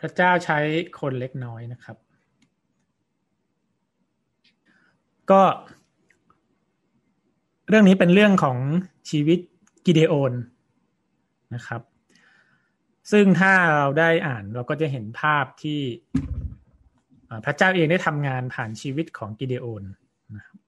[0.00, 0.58] พระเจ้าใช้
[1.00, 1.96] คนเล็กน้อยนะครับ
[5.30, 5.42] ก็
[7.68, 8.58] เรื่องนี้เป็นเรื่องของ
[9.10, 9.38] ชีวิต
[9.86, 10.32] กิเดโอน
[11.54, 11.82] นะครับ
[13.10, 15.80] ซึ่งถ้าเราได้อ่านเราก็จะเห็นภาพที่
[17.44, 19.82] พระเจ้าเองได้ทำงานผ่านชีวิตของกิเดโอน
[20.36, 20.58] นะครับ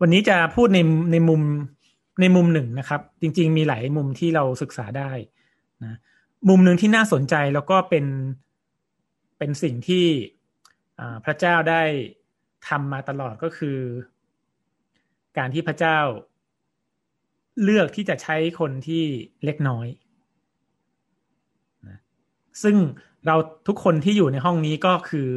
[0.00, 0.78] วันนี้จะพูดใน
[1.12, 1.42] ในมุม
[2.20, 5.10] ในมุมหนึ่งนะครับ จริง ๆ มีหลายมุมที่เราศึกษาได้
[5.84, 5.98] นะ
[6.48, 8.06] มุมหนึ่งที่น่าสนใจแล้วก็เป็น
[9.38, 10.06] เป็นสิ่งที่
[11.24, 11.82] พระเจ้าได้
[12.68, 13.78] ทำมาตลอดก็คือ
[15.38, 15.98] การที่พระเจ้า
[17.62, 19.04] เลือกที่จะใช้คนที่
[19.44, 19.86] เล็กน้อย
[22.62, 22.76] ซึ่ง
[23.26, 23.36] เรา
[23.68, 25.28] ทุกคนที่อยู่ในห้องนี้ก็คือ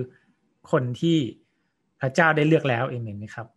[0.72, 1.18] คนที่
[2.02, 3.48] พระเจ้าได้เลือกแล้วเองเห็นไหมครับ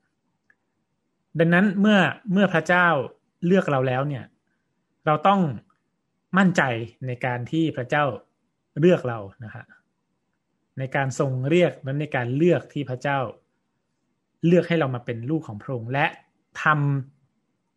[1.39, 1.99] ดังนั้นเมื่อ
[2.33, 2.87] เมื่อพระเจ้า
[3.47, 4.25] เลือกเราแล้วเนี่ย
[5.07, 5.41] เราต้อง
[6.39, 6.63] มั่นใจ
[7.07, 8.05] ในการที่พระเจ้า
[8.81, 9.65] เลือกเรานะฮะ
[10.79, 13.19] ในการทรงเรียกและในการเลือกที่พระเจ้า
[14.47, 16.07] เลือกให้เรามาเป็นลูกของพระองค์และ
[16.63, 16.65] ท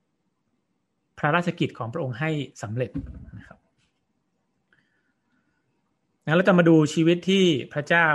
[0.03, 2.29] ำพระราชกิจของพระองค์ให้
[2.61, 2.91] สำเร็จ
[3.37, 3.57] นะครับ
[6.25, 8.07] งั้นเราจะมาดูชีวิตที่พระเจ้า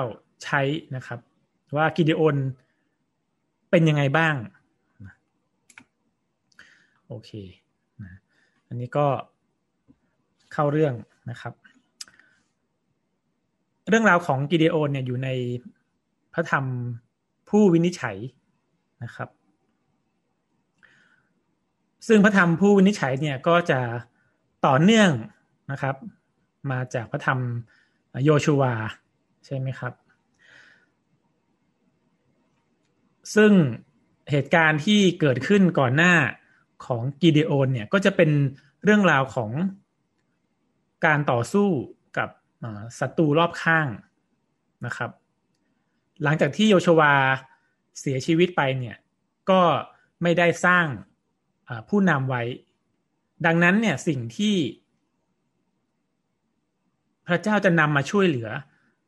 [0.44, 0.60] ใช้
[0.97, 1.19] นะครับ
[1.77, 2.36] ว่ากิเดโอน
[3.70, 4.34] เป็นยังไงบ้าง
[7.08, 7.30] โอเค
[8.02, 8.14] นะ
[8.69, 9.06] อันนี้ก็
[10.52, 10.94] เข้าเรื่อง
[11.30, 11.54] นะครับ
[13.88, 15.28] เรื่องราวของกิเดโอนเนี่ยอยู่ใน
[16.34, 16.64] พระธรรม
[17.48, 18.16] ผู้วินิจฉัย
[19.04, 19.28] นะครับ
[22.08, 23.80] ซึ่งพระธรรมผู้วินิจฉัยเนี่ยก็จะ
[24.66, 25.10] ต่อเนื่อง
[25.70, 25.96] นะครับ
[26.70, 27.38] มาจากพระธรรม
[28.24, 28.74] โยชูวา
[29.44, 29.92] ใช่ไหมครับ
[33.34, 33.52] ซึ่ง
[34.30, 36.14] เหตุการณ์ที่เกิดขึ้นก่อนหน้า
[36.86, 38.30] ของกิเดโอนเนี่ยก็จะเป็น
[38.84, 39.50] เรื่องราวของ
[41.04, 41.68] การต่อสู้
[42.18, 42.28] กับ
[42.98, 43.88] ศัตรูรอบข้าง
[44.86, 45.10] นะครับ
[46.22, 47.12] หลังจากที่โยชวา
[48.00, 48.96] เสียชีวิตไปเนี่ย
[49.50, 49.60] ก็
[50.22, 50.86] ไม่ได้สร้าง
[51.88, 52.42] ผู้นำไว้
[53.47, 54.56] ดังนั้นเนี่ยสิ่งที่
[57.26, 58.48] พระเจ้าจะนำมาช่วยเหลือ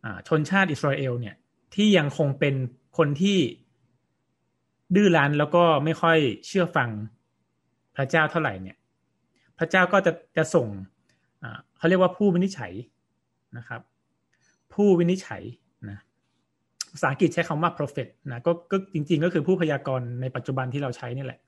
[0.04, 1.36] อชนชาติอิสราเอลเนี่ย
[1.74, 2.54] ที่ยังคงเป็น
[2.98, 3.38] คนที่
[4.94, 6.90] ดื้อรั้นแล้วก็ไม่ค่อยเชื่อฟัง
[7.96, 8.76] พระเจ้าเท่าไหร่เนี่ย
[9.58, 10.66] พระเจ้าก็จะจะส่ง
[11.76, 12.72] เขาเรียกว่าผู้วินิจฉัย
[13.58, 13.80] นะครับ
[14.72, 15.42] ผู้วินิจฉัย
[15.90, 15.98] นะ
[16.92, 21.40] ภาษาอังกฤษใช้คำว่า prophet นะก็ก็จริง ๆ ก็คือผู้พยากรณ์ในปัจจุบันที่เราใช้นี่แหละ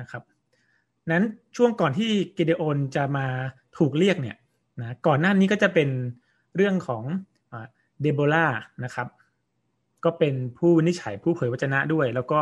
[0.00, 0.22] นะครับ
[1.12, 1.24] นั้น
[1.56, 3.26] ช่วงก่อนที่เกเดโอนจะมา
[3.78, 4.36] ถูกเรียกเนี่ย
[4.80, 5.88] นะก่อนหน้านี้ก็จะเป็น
[6.56, 7.02] เรื่องของ
[8.02, 8.46] เดโบรา
[8.84, 9.08] นะครับ
[10.04, 12.40] ก็เป็นผู้วินิจฉัยผู้เผยวจนะด้วย แล้วก็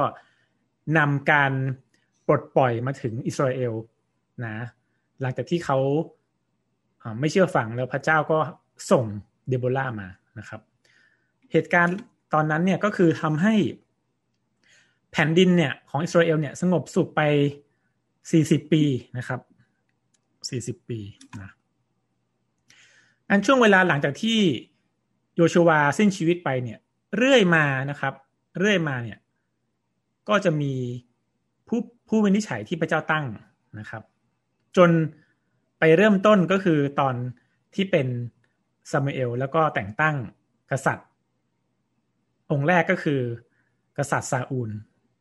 [0.99, 1.53] นำการ
[2.27, 3.73] ปลดปล่อยมาถึงอิสราเอล
[4.45, 4.55] นะ
[5.21, 5.79] หลังจากที่เขา
[7.21, 8.39] ไม่เชื่อฟังแล้วพระเจ้าก็
[8.91, 9.05] ส่ง
[9.49, 10.61] เดโบรามานะครับ
[11.53, 11.97] เหตุการณ์
[12.35, 13.55] ตอนนั้นเนี่ยก็คือทำให้
[15.13, 17.21] แผ่นดินเนี่ยของอิสราเอลเนี่ยสงบสุขไป
[17.97, 18.83] 40 ปี
[19.19, 19.41] นะครับ
[20.83, 21.01] 40 ปี
[21.41, 21.51] นะ
[23.29, 24.39] อันช่วงเวลาหลังจากที่
[25.35, 26.79] โยชัวสิ้นชีวิตไปเนี่ย
[27.17, 28.15] เรื่อยมานะครับ
[28.59, 29.19] เรื่อยมาเนี่ย
[30.29, 30.73] ก็จะมี
[31.69, 33.25] ผู้ผู้วินิจฉัยที่พระเจ้าตั้ง
[33.79, 34.03] นะครับ
[34.77, 34.91] จน
[35.81, 37.15] ไปเริ่มต้นก็คือตอน
[37.75, 38.07] ที่เป็น
[38.91, 40.17] ซามูเอลแล้วก็แต่งตั้ง
[40.71, 41.07] กษัตริย์
[42.51, 43.21] องค์แรกก็คือ
[43.99, 44.71] กษัตริย์ซาอูล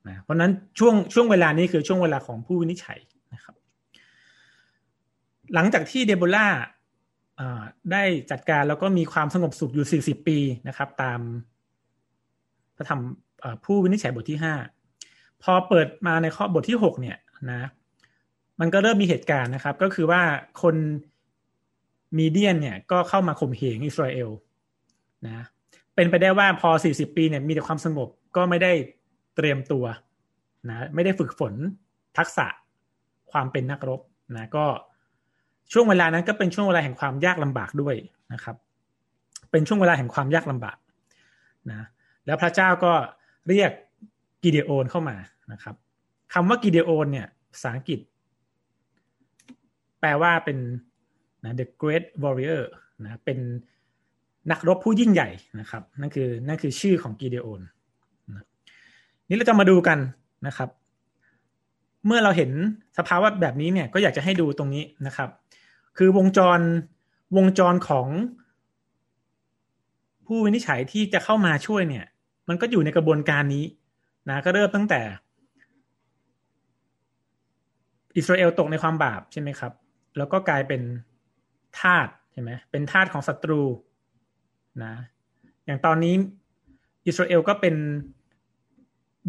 [0.07, 2.99] นะเพราะนั้นช่วงช่วงเวลานี้คือช่วงเวลาของผู้วินิจฉัย
[3.33, 3.55] นะครับ
[5.53, 6.47] หลังจากที่เดโบรา
[7.91, 10.37] ได้จัดการแล้วก็มีความสงบสุขอยู่ 40 ปี
[10.67, 11.19] นะครับ ตาม
[12.75, 13.01] พระธรรม
[13.65, 14.39] ผู้วินิจฉัยบทที่
[14.91, 17.17] 5 พอเปิดมาในข้อบทที่ 6 เนี่ย
[17.51, 17.69] นะ
[18.59, 20.21] มันก็เริ่มมีเหตุการณ์นะครับ ก็คือว่า
[20.61, 20.75] คน
[22.17, 24.29] มีเดียนเนี่ยก็เข้ามาข่มเหงอิสราเอล
[25.25, 25.45] นะ
[25.95, 28.71] เป็นไปได้ว่าพอ 40 ปีเนี่ยมีแต่ความสงบก็ไม่ได้
[29.35, 29.85] เตรียมตัว
[30.69, 31.53] นะไม่ได้ฝึกฝน
[32.17, 32.47] ทักษะ
[33.31, 34.01] ความเป็นนักรบ
[34.37, 34.65] นะก็
[35.73, 37.95] ช่วงเวลานั้นก็เป็นช่วงเวลาแห่งความยากลำบากด้วย
[38.33, 38.55] นะครับ
[39.51, 40.77] เป็นช่วงเวลาแห่งความยากลำบาก
[41.71, 41.87] นะ
[42.25, 42.93] แล้วพระเจ้าก็
[43.49, 43.71] เรียก
[44.43, 45.15] กิเดโอนเข้ามา
[45.51, 45.75] นะครับ
[46.33, 47.99] คำว่ากิเดโอนเนี่ยภาษาอังกฤษ
[49.99, 50.57] แปลว่าเป็น
[51.43, 52.61] นะ the great warrior
[53.03, 53.39] นะเป็น
[54.51, 55.29] นักรบผู้ยิ่งใหญ่
[55.59, 57.61] นะครับ นั่นคือนั่นคือชื่อของกิเดโอน
[58.29, 58.45] นะ
[59.27, 59.97] นี่เราจะมาดูกัน
[60.47, 60.69] นะครับ
[62.05, 62.51] เมื่อเราเห็น
[62.97, 65.29] สภาวะแบบนี้เนี่ยก็อยากจะให้ดูตรงนี้นะครับ
[65.97, 66.59] คือวงจร
[67.37, 68.07] วงจรของ
[70.25, 72.05] ผู้วินิจฉัยที่จะเข้ามาช่วยเนี่ย
[72.47, 73.65] มันก็อยู่ในกระบวนการนี้
[74.29, 75.01] นะก็เริ่มตั้งแต่
[78.17, 79.73] อิสราเอลตกในความบาปใช่ไหมครับ
[80.17, 80.81] แล้วก็กลายเป็น
[81.79, 83.61] ทาสใช่ไหมเป็นทาสของศัตรู
[84.83, 84.93] นะ
[85.65, 86.13] อย่างตอนนี้
[87.07, 87.75] อิสราเอลก็เป็น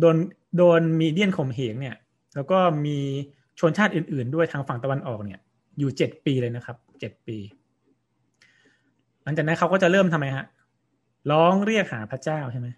[0.01, 0.17] โดน
[0.57, 1.97] โดนมีเดียนข่มเหงเนี่ย
[2.35, 2.99] แล้วก็มี
[3.61, 5.41] ชนชาติอื่น ๆ ด้วยทางฝั่งตะวันออกเนี่ย
[5.79, 7.37] อยู่เจ็ดปีเลยนะครับเจ็ดปี
[9.23, 10.47] หลังจากนั้นเขาก็จะเริ่มทำไมฮะ
[11.31, 12.69] ร้องเรียกหาพระเจ้าใช่ไหม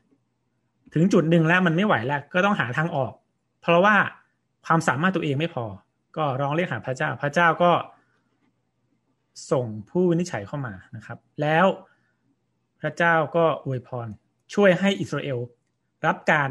[0.95, 3.13] ถึงจุดหนึ่งแล้วมันไม่ไหวแล้ว ก็ต้องหาทางออก
[3.63, 3.97] เพราะว่า
[4.67, 5.65] ความสามารถตัวเองไม่พอ
[6.17, 7.71] ก็ร้องเรียกหาพระเจ้า พระเจ้าก็
[9.51, 11.67] ส่งผู้วินิจฉัยเข้ามานะครับ แล้ว
[12.81, 14.09] พระเจ้าก็อวยพร
[14.55, 15.39] ช่วยให้อิสราเอล
[16.07, 16.51] รับการ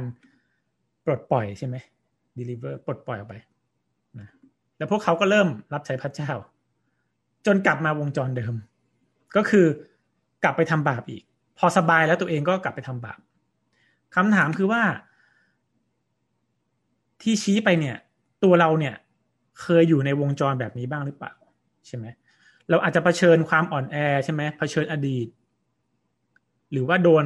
[1.05, 1.75] ปลดปล่อยใช่ไหม
[2.37, 3.35] deliver ปลดปล่อยออกไป
[4.19, 4.27] นะ
[4.77, 6.31] แล้วพวกเขาก็เริ่มรับใช้พระเจ้า
[7.45, 8.53] จนกลับมาวงจรเดิม
[9.35, 9.65] ก็คือ
[10.43, 11.23] กลับไปทำบาปอีก
[11.57, 13.19] พอสบายแล้วตัวเองก็กลับไปทำบาป
[14.15, 14.81] คำถามคือว่า
[17.21, 17.97] ที่ชี้ไปเนี่ย
[18.43, 18.95] ตัวเราเนี่ย
[19.61, 21.33] เคยอยู่ในวงจรแบบนี้บ้างหรือเปล่า
[21.87, 22.05] ใช่ไหม
[22.69, 25.27] เราอาจจะเผชิญความอ่อนแอใช่ไหมเผชิญอดีต
[26.71, 27.25] หรือว่าโดน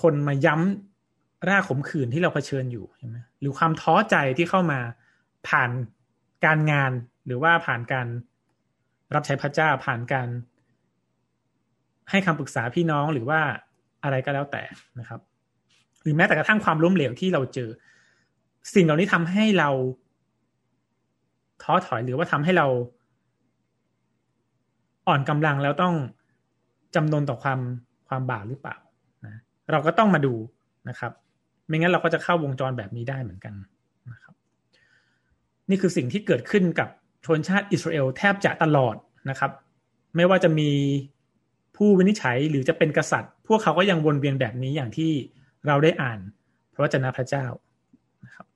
[0.00, 4.80] คนมาย้ำร่าขมขื่นที่เราเผชิญอยู่ใช่ไหมหรือความท้อใจที่เข้ามา
[5.48, 5.70] ผ่าน
[6.44, 6.92] การงาน
[7.26, 8.06] หรือว่าผ่านการ
[9.14, 10.28] รับใช้พระเจ้าผ่านการ
[12.10, 13.40] ให้คำปรึกษาพี่น้องหรือว่า
[14.04, 14.62] อะไรก็แล้วแต่
[15.00, 15.20] นะครับ
[16.02, 17.70] หรือแม้แต่กระทั่งความล้มเหลวที่เราเจอ
[18.74, 19.70] สิ่งเหล่านี้ทำให้เรา
[21.62, 22.66] ท้อถอยหรือว่าทำให้เรา
[25.06, 25.94] อ่อนกำลังแล้วต้อง
[26.94, 27.60] จำนนต่อความ
[28.08, 28.76] ความบาปหรือเปล่า
[29.26, 29.34] นะ
[29.70, 30.34] เราก็ต้องมาดู
[30.88, 31.12] นะครับ
[31.66, 33.54] ไม่งั้นเราก็จะเข้าวงจรแบบนี้ได้เหมือนกัน
[34.10, 34.34] นะครับ
[35.70, 36.88] นี่คือสิ่งที่เกิดขึ้นกับ
[37.26, 38.96] ชนชาติอิสราเอลแทบจะตลอด
[39.30, 39.50] นะครับ
[40.16, 40.70] ไม่ว่าจะมี
[41.76, 45.12] ผู้วินิจฉัยหรือจะเป็นกษัตริย์ พวกเขาก็ยังวนเวียนแบบนี้อย่างที่
[45.66, 46.18] เราได้อ่าน
[46.72, 47.46] พระวจนะพระเจ้า
[48.24, 48.46] นะครับ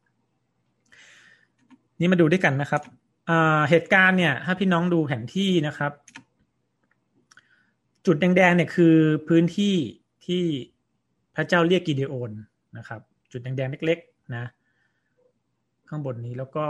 [2.01, 2.83] นี่มาดูด้วยกันนะครับ
[3.71, 5.93] เหตุการณ์เนี่ย ถ้าพี่น้องดูแผนที่นะครับ
[8.09, 8.95] จุดแดงๆเนี่ยคือ
[9.29, 9.75] พื้นที่
[10.27, 10.43] ที่
[11.35, 12.31] พระเจ้าเรียกกิเดโอน
[12.79, 13.01] นะครับ
[13.33, 14.45] จุดแดงๆเล็ก ๆ นะ
[15.89, 16.67] ข้างบนนี้แล้วก็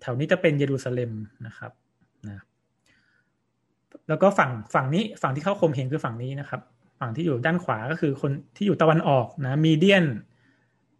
[0.00, 1.12] แถวนี้จะเป็นเยรูซาเล็ม
[1.46, 1.72] นะครับ
[2.28, 2.40] นะ
[4.08, 6.60] แล้วก็ฝั่งฝั่งนี้ฝั่งที่เข้าคมเห็นคือฝั่งนี้นะครับ
[7.00, 10.04] ฝั่งที่อยู่ด้านขวาก็คือคนที่อยู่ตะวันออกนะมีเดียน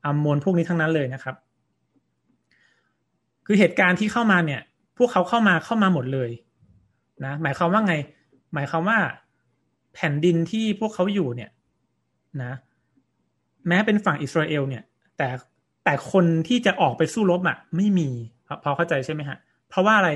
[0.04, 1.36] อัมโมนพวกนี้ทั้งนั้นเลยนะครับ
[3.46, 4.60] คือเหตุการณ์ที่เข้ามาเนี่ย
[4.98, 6.30] พวกเขาเข้ามาเข้ามาหมดเลย
[7.24, 7.94] นะหมายความว่าไง
[8.54, 8.98] หมายความว่า
[9.94, 11.50] แผ่นดินที่พวกเขาอยู่เนี่ย
[12.42, 12.52] นะ
[13.68, 14.82] แม้เป็นฝั่งอิสราเอลเนี่ย
[15.16, 15.28] แต่
[15.84, 18.08] แต่คนที่จะออกไปสู้รบอะ ไม่มี
[18.64, 19.36] พอเข้าใจใช่ไหมฮะ
[19.68, 20.10] เพราะว่าอะไร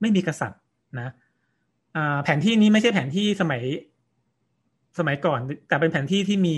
[0.00, 0.60] ไม่มีกษัตริย์
[1.00, 1.08] นะ
[2.24, 3.62] แผนที่นี้ไม่ใช่แผนที่สมัย
[4.98, 6.56] สมัยก่อน แต่เป็นแผนที่ที่มี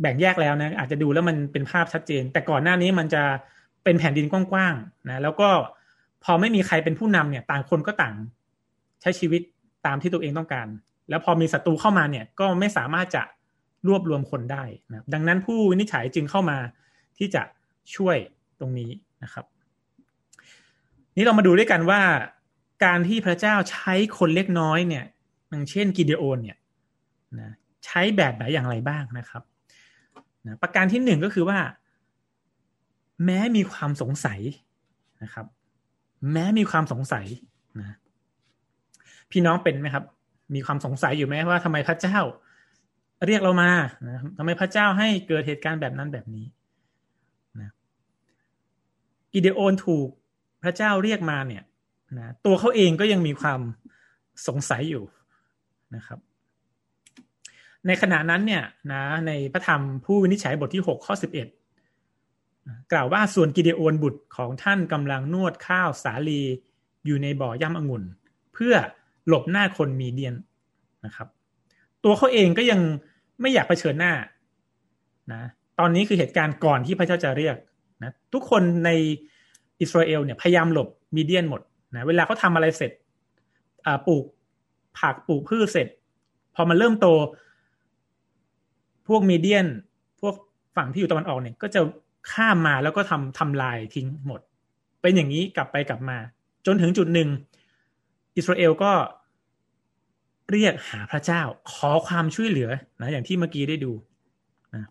[0.00, 3.22] แบ่งแยกแล้วนะ อาจจะดูแล้วมันเป็นภาพชัดเจน แต่ก่อนหน้านี้มันจะ
[3.84, 5.48] เป็นแผ่นดินกว้างๆนะแล้วก็
[6.24, 8.14] พอไม่มีใครเป็นผู้นำเนี่ย ต่างคนก็ต่าง
[9.00, 9.42] ใช้ชีวิต
[9.86, 10.66] ตามที่ตัวเองต้องการ
[11.08, 13.22] แล้วพอมีศัตรูเข้ามาเนี่ยก็ไม่สามารถจะ
[13.88, 16.58] รวบรวมคนได้นะดังนั้นผู้วินิจฉัยจึงเข้ามา
[17.18, 17.42] ที่จะ
[17.94, 18.16] ช่วย
[18.60, 18.90] ตรงนี้
[19.22, 19.44] นะครับ
[21.16, 22.00] นี้เรามาดูด้วยกันว่า
[22.84, 25.04] การที่พระเจ้าใช้คนเล็กน้อยเนี่ย
[25.50, 26.58] อย่างเช่นกิเดโอนเนี่ย
[27.40, 27.50] นะ
[27.84, 29.42] ใช้แบบไหนอย่างไรบ้างนะครับ
[30.46, 31.58] นะประการที่หนึ่งก็คือว่า
[33.24, 34.40] แม้มีความสงสัย
[35.22, 35.46] นะครับ
[36.32, 37.26] แม้มีความสงสัย
[37.80, 37.96] นะ
[39.34, 40.04] พี่น้องเป็นไหมครับ
[40.54, 42.18] มีความสงสัยอยู่ไหมว่าทำไมพระเจ้า
[43.26, 43.70] เรียกเรามา
[44.08, 46.46] นะทำไมพระเจ้าให้เกิดเหตุการณ์แบบนั้นแบบนี้
[47.60, 47.70] นะ
[49.32, 50.08] กิเดโอนถูก
[50.62, 51.62] พระเจ้าเรียกมาเนี่ย
[52.18, 53.60] นะตัวเขาเองก็ยังมีความ
[54.46, 55.04] สงสัยอยู่
[55.96, 56.18] นะครับ
[57.86, 61.48] ในขณะนั้นเนี่ยนะในพระธรรมผู้วินิจฉัยบทที่หกข้อสิบเอ็ด
[62.92, 66.42] กล่าวว่าส่วนกิเดโอนบุตรของท่านกำลังนวดข้าวสาลี
[67.06, 68.04] อยู่ในบ่อย่ำองุ่น
[68.54, 68.74] เพื่อ
[69.28, 70.34] หลบหน้าคนมีเดียน
[71.04, 71.28] นะครับ
[72.04, 72.80] ตัวเขาเองก็ยัง
[73.40, 74.12] ไม่อยากเผชิญหน้า
[75.32, 75.42] นะ
[75.78, 77.56] ตอนนี้คือเหตุการณ์ก่อนที่พระเจ้าจะเรียก
[78.02, 78.90] นะทุกคนใน
[79.80, 81.60] อิสราเอลเนี่ยพยายามหลบมีเดียนหมด
[81.94, 82.92] นะเวลาเขาทาอะไรเสร็จ
[84.06, 84.24] ปลูก
[84.98, 85.88] ผักปลูกพืชเสร็จ
[86.54, 87.06] พอมันเริ่มโต
[89.08, 89.66] พวกมีเดียน
[90.20, 90.34] พวก
[90.76, 91.80] ฝั่งที่อยู่ตะวันออกเนี่ยก็จะ
[92.32, 94.40] ข้ามมาแล้วก็ทำทำลายทิ้งหมด
[95.02, 96.16] เป็นอย่างนี้กลับไปกลับมา
[96.66, 97.28] จนถึงจุดหนึ่ง
[98.36, 98.92] อิสราเอลก็
[100.50, 102.68] เรียกหาพระเจ้าขอความช่วยเหลือ
[103.00, 103.92] นะอย่างที่เมื่อกี้ได้ดู
[104.74, 104.84] นะ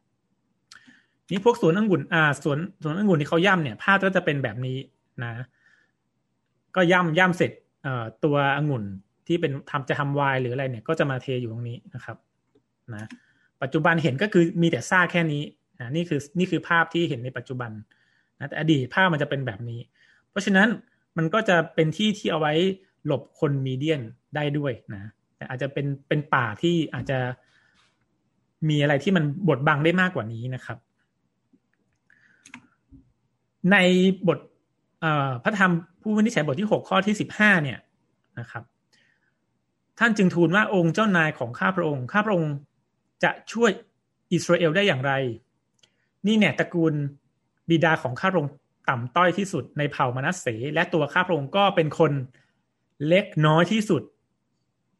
[1.31, 4.77] นี่พวกสวนองุ่นอ่าสวนสวนองุ่นที่เขาย่ำเนี่ยภาพก็จะเป็นแบบนี้
[5.23, 5.31] นะ
[6.75, 7.51] ก็ย่ำย่ำเสร็จ
[7.83, 8.83] เอ่อตัวองุ่น
[9.27, 12.17] ที่เป็นทำจะทำวายหรืออะไรเนี่ย ก็จะมาเทอยู่ตรงนี้นะครับ
[12.93, 13.07] นะ
[13.61, 15.43] ปัจจุบันเห็นก็คือมีแต่ซ่าแค่นี้
[15.79, 17.71] นะนี่คือนี่คือภาพที่เห็นในปัจจุบัน
[18.39, 19.79] นะแต่อดีตภาพมันจะเป็นแบบนี้
[20.29, 20.67] เพราะฉะนั้น
[21.17, 22.53] มันก็จะเป็นที่ที่เอาไว้
[23.05, 24.01] หลบคนมีเดียน
[24.35, 25.03] ได้ด้วยนะ
[25.35, 27.19] แต่อาจจะเป็นเป็นป่าที่อาจจะ
[28.69, 30.77] มีอะไรที่มันบดบังได้มากกว่านี้นะครับ
[33.71, 33.77] ใน
[34.27, 34.39] บท
[35.43, 37.79] พระธรรมผู้วินิจฉัยบทที่หกข้อที่สิบห้าเนี่ย
[38.39, 38.63] นะครับ
[39.99, 42.53] ท่านจึงทูลว่าองค์เจ้านายของข้าพระองค์ ข้าพระองค์
[43.23, 43.71] จะช่วย
[44.33, 45.13] อิสราเอลได้อย่างไร
[46.27, 46.93] นี่เนี่ยตระกูล
[47.69, 48.51] บิดาของข้าพระองค์
[48.89, 52.11] ต่ำต้อยที่สุดในเผ่ามนัสเส และตัวข้าพระองค์ก็เป็นคน
[53.07, 54.03] เล็กน้อยที่สุด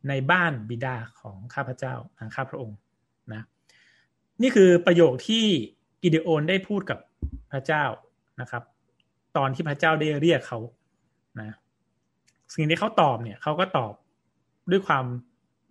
[0.10, 1.94] ในบ้านบิดาของข้าพเจ้า
[2.36, 2.78] ข้าพระองค์
[3.34, 3.42] นะ
[4.42, 5.46] นี่คือประโยคที่
[6.02, 7.00] กิเดโอนได้พูดกับ
[7.52, 7.84] พระเจ้า
[8.42, 8.64] นะครับ
[9.38, 10.60] ตอนที่พระเจ้าได้เรียกเขา
[11.42, 11.56] นะ
[12.54, 13.94] สิ่งที่เขาตอบเนี่ยเขาก็ตอบ
[14.72, 15.06] ด้วยความ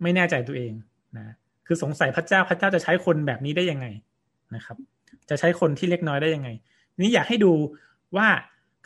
[0.01, 0.73] ไม่แน่ใจตัวเอง
[1.17, 1.35] นะ
[1.67, 3.87] คือสงสัยพระเจ้าพระเจ้าจะใช้คนแบบนี้ได้ยังไง
[4.55, 4.77] นะครับ
[5.29, 6.49] จะใช้คนที่เล็กน้อยได้ยังไง
[6.99, 7.53] นี่อยากให้ดู
[8.15, 8.27] ว่า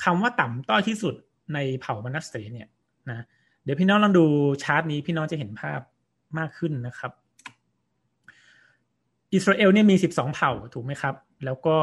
[0.03, 1.15] คำว่าต่ำต้อยที่สุด
[1.53, 2.67] ในเผ่ามนัสเสเนี่ย
[3.09, 3.25] นะ
[3.63, 4.25] เดี๋ยวพี่น้องลองดู
[4.63, 5.79] ชาร์ตนี้พี่น้องจะเห็นภาพ
[6.37, 7.11] มากขึ้นนะครับ
[9.33, 11.77] อิสราเอลเนี่ยมีสิบสองเผ่าถูกไหมครับ แล้วก็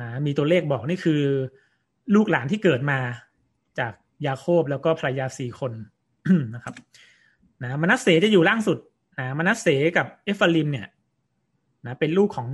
[0.00, 1.20] นะมีตัวเลขบอกนี่คือ
[2.14, 2.98] ลูกหลานที่เกิดมา
[3.78, 3.92] จาก
[4.26, 5.72] ยาโคบแล้วก็ภรรยาสี่คน
[6.54, 6.74] นะครับ
[7.62, 8.78] นะมนัสเสจะอยู่ล่างสุด
[9.18, 10.86] นะมนัสเสกับเอฟราอิมเนี่ย
[11.84, 12.48] นะเป็นลูกของ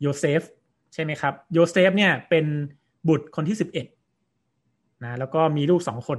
[0.00, 0.42] โยเซฟ
[0.94, 2.44] ใช่ไหมครับโยเซฟเนี่ยเป็น
[3.08, 3.86] บุตรคนที่สิบเอ็ด
[5.04, 6.18] นะแล้วก็มีลูกสองคน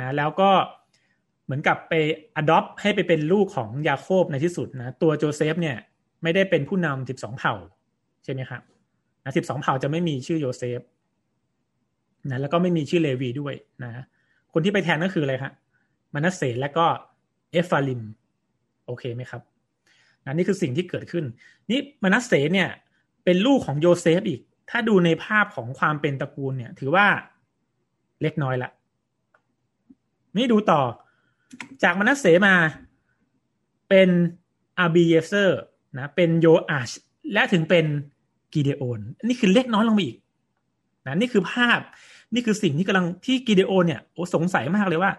[0.00, 0.50] นะแล้วก็
[1.44, 1.94] เหมือนกับไป
[2.40, 5.76] adopt ให้ไปเป็นลูกของยาโคบในที่สุดนะ ตัวโจเซฟเนี่ย
[6.22, 7.54] ไม่ได้เป็นผู้นำสิบสองเผ่า
[8.24, 8.62] ใช่ไหมครับ
[9.24, 10.80] นะสิบสองเผ่าจะไม่มีชื่อโยเซฟ
[12.30, 14.04] นะแล้วก็ไม่มีชื่อเลวีด้วยนะ
[14.52, 15.52] คนที่ไปแทนก็คืออะไรครับ
[16.14, 16.86] มนัสเสห์และก็
[17.52, 18.02] เอฟราอิม
[18.86, 19.42] โอเคไหมครับ
[20.24, 21.24] นะนี่คือสิ่งที่เกิดขึ้น
[21.70, 22.68] นี่มานัสเซเนี่ย
[23.24, 27.06] เป็นลูกของโยเซฟอีก ถ้าดูในภาพของความเป็นตระกูลเนี่ย ถือว่า
[28.22, 28.70] เล็กน้อยละ
[30.36, 30.82] นี่ดูต่อ
[31.82, 32.54] จากมนัสเสมา
[33.88, 34.08] เป็น
[34.78, 35.60] อาบีเยเซอร์
[35.98, 36.90] นะเป็นโยอาช
[37.32, 37.84] และถึงเป็น
[38.52, 40.18] กีเดโอนนี่คือเล็กน้อยลงไปอีก
[41.06, 41.80] นะนี่คือภาพ
[42.34, 45.12] นี่คือสิ่งที่กำลังที่กีเดโอนเนี่ยโอ้สงสัยมากเลยว่า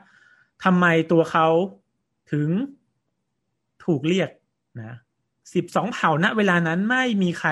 [0.64, 1.48] ทำไมตัวเขา
[2.32, 2.50] ถึง
[3.86, 4.30] ถูกเรียก
[4.82, 4.98] นะ
[5.54, 7.50] สิบสองเผ่าณเวลานั้นไม่มีใคร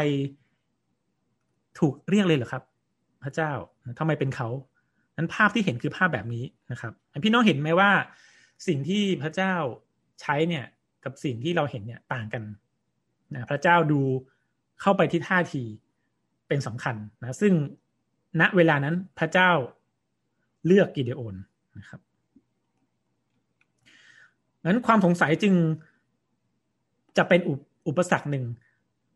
[1.80, 2.64] ถูกเรียกเลยเหรอครับ
[3.24, 3.52] พระเจ้า
[4.00, 4.48] ทำไมเป็นเขา
[5.22, 7.92] นั้นภาพที่เห็นคือภาพแบบนี้นะครับพี่น้องเห็นไหมว่า
[8.68, 9.54] สิ่งที่พระเจ้า
[10.22, 10.66] ใช้เนี่ย
[11.04, 12.44] กับสิ่งที่เราเห็นเนี่ยต่างกัน
[13.34, 14.02] นะพระเจ้าดู
[14.82, 15.64] เข้าไปที่ท่าที
[16.48, 17.54] เป็นสำคัญนะซึ่ง
[18.42, 19.52] ณเวลานั้นพระเจ้า
[20.66, 21.36] เลือกกิเดโอน
[21.78, 22.00] นะครับ
[24.66, 25.54] นั้นความสงสัยจึง
[27.18, 27.40] จะเป็น
[27.88, 28.46] อุปสรรคหนึ่ง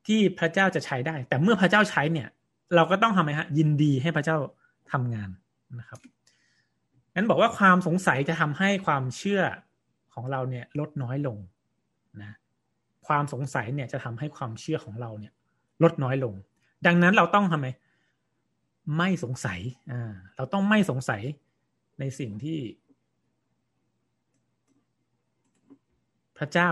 [0.08, 2.28] ที่พระเจ้าจะใช้ได้ แต่เมื่อพระเจ้าใช้เนี่ย
[2.76, 4.38] เราก็ต้องทำไมฮะยินดีให้พระเจ้า
[4.92, 5.30] ทำงาน
[5.80, 6.00] นะครับ
[7.16, 9.42] งั้นบอกว่าความสงสัยจะทำให้ความเชื่อ
[10.14, 11.38] ของเราเนี่ยลดน้อยลง
[12.24, 12.34] นะ
[13.08, 15.34] ความสงสัยเนี่ยจะทำให้ความเชื่อของเราเนี่ย
[15.84, 16.34] ลดน้อยลง
[16.86, 17.68] ดังนั้นเราต้องทำไม
[18.98, 19.60] ไม่สงสัย
[19.92, 21.22] อ่าเราต้องไม่สงสัย
[22.00, 22.60] ในสิ่งที่
[26.38, 26.72] พระเจ้า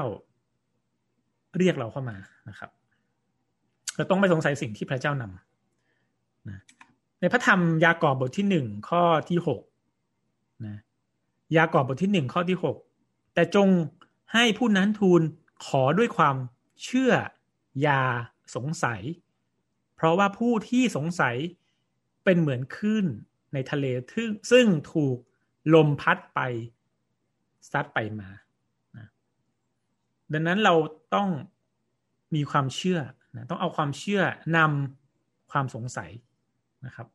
[1.58, 2.18] เรียกเราเข้ามา
[2.50, 2.72] นะครับ
[3.98, 6.60] เราต้องไม่สงสัยสิ่งที่พระเจ้านำนะ
[7.24, 9.62] ในพระธรรมยากอบบทที่หนึ่งข้อที่หก
[10.66, 10.78] นะ
[11.58, 12.78] ยากอบบทที่หนึ่งข้อที่หก
[13.34, 13.70] แต่จง
[14.34, 15.22] ให้ผู้นั้นทูล
[15.66, 16.36] ขอด้วยความ
[16.84, 17.12] เชื่อ
[17.82, 18.02] อย่า
[18.56, 19.02] สงสัย
[19.96, 21.36] เพราะว่าผู้ที่สงสัย
[22.24, 23.06] เป็นเหมือนคลื่น
[23.54, 25.18] ในทะเลทึ่งซึ่งถูก
[25.74, 26.40] ลมพัดไป
[27.72, 28.30] ซัดไปมา
[28.98, 29.08] นะ
[30.34, 30.74] ดังนั้นเรา
[31.16, 31.30] ต้อง
[32.36, 33.00] มีความเชื่อ
[33.36, 34.22] นะต้องเอาความเชื่อ
[34.58, 36.12] นำความสงสัย
[36.86, 37.08] นะครับ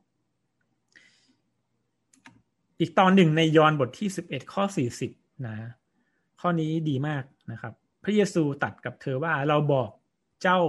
[2.80, 5.10] อีกตอนหนึ่งในยอห์นบทที่สิบเอ็ดข้อสี่สิบ
[5.46, 5.56] นะ
[6.40, 7.72] ข้อนี้ดีมากนะครับ
[8.04, 9.90] พระเยซูตัดกับเธอว่าเราบอก
[10.42, 10.60] เจ้า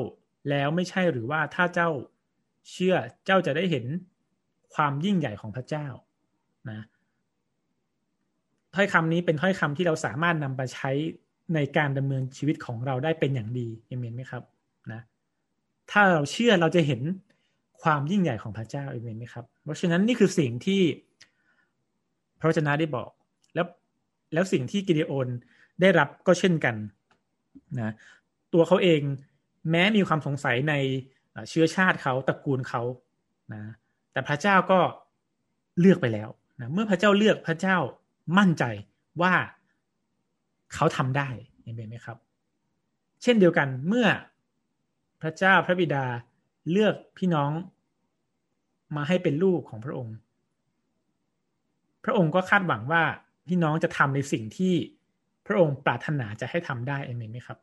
[0.50, 1.90] แล้วไม่ใช่หรือว่าถ้าเจ้า
[2.72, 3.86] เชื่อเจ้าจะได้เห็น
[4.76, 5.88] ความยิ่งใหญ่ของพระเจ้า
[6.70, 6.86] นะ
[8.76, 10.92] ถ้อยคำนี้เป็นถ้อยคำที่เราสามารถนำไปใช้
[11.56, 14.44] ในการดำเนินชีวิตของเราได้เป็นอย่างดีเอเมนไหมครับ
[14.92, 15.02] นะ
[15.92, 17.02] ถ้าเราเชื่อเราจะเห็น
[17.84, 20.82] ความยิ่งใหญ่ของพระเจ้าเอเมนไหมครับ เพราะฉะนั้นนี่คือสิ่งที่
[22.40, 23.10] พระวจนะได้บอก
[23.56, 23.66] แล้ว
[24.34, 25.28] แล้วสิ่งที่กิเดโอน
[25.82, 26.76] ได้รับก็เช่นกัน
[27.80, 27.94] นะ
[28.54, 29.02] ตัวเขาเอง
[29.72, 30.74] แม้มีความสงสัยใน
[31.50, 32.82] เชื้อชาติเขาตระกูลเขา
[33.54, 33.62] นะ
[34.12, 34.80] แต่พระเจ้าก็
[35.80, 37.78] เลือกไปแล้วนะเมื่อพระเจ้าเลือกพระเจ้า
[38.38, 38.64] มั่นใจ
[39.22, 39.34] ว่า
[40.74, 41.30] เขาทำได้
[41.64, 42.18] เห็นไหมครับ
[43.24, 44.08] เช่นเดียวกันเมื่อ
[45.22, 46.06] พระเจ้าพระบิดา
[46.72, 47.52] เลือกพี่น้อง
[48.96, 50.16] มาให้เป็นลูกของพระองค์
[52.04, 53.04] พระองค์ก็คาดหวังว่า
[53.48, 54.74] พี่น้องจะทำในสิ่งที่
[55.48, 57.58] พระองค์ปรารถนาจะให้ทำได้เอเมนไหมครับ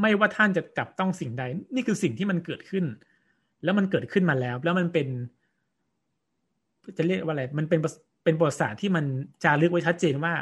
[0.00, 1.42] ไม่ว่าท่านจะจับต้องสิ่งใด
[1.74, 2.84] นี่คือสิ่งที่มันเกิดขึ้น
[3.64, 5.08] แล้วมันเกิดขึ้นมาแล้ว แล้วมันเป็น
[6.96, 7.80] จะเรียกว่าอะไร มันเป็น
[8.24, 9.04] เป็นบทศาสตร์ที่มัน
[9.44, 10.34] จารึกไว้ชัดเจนว่า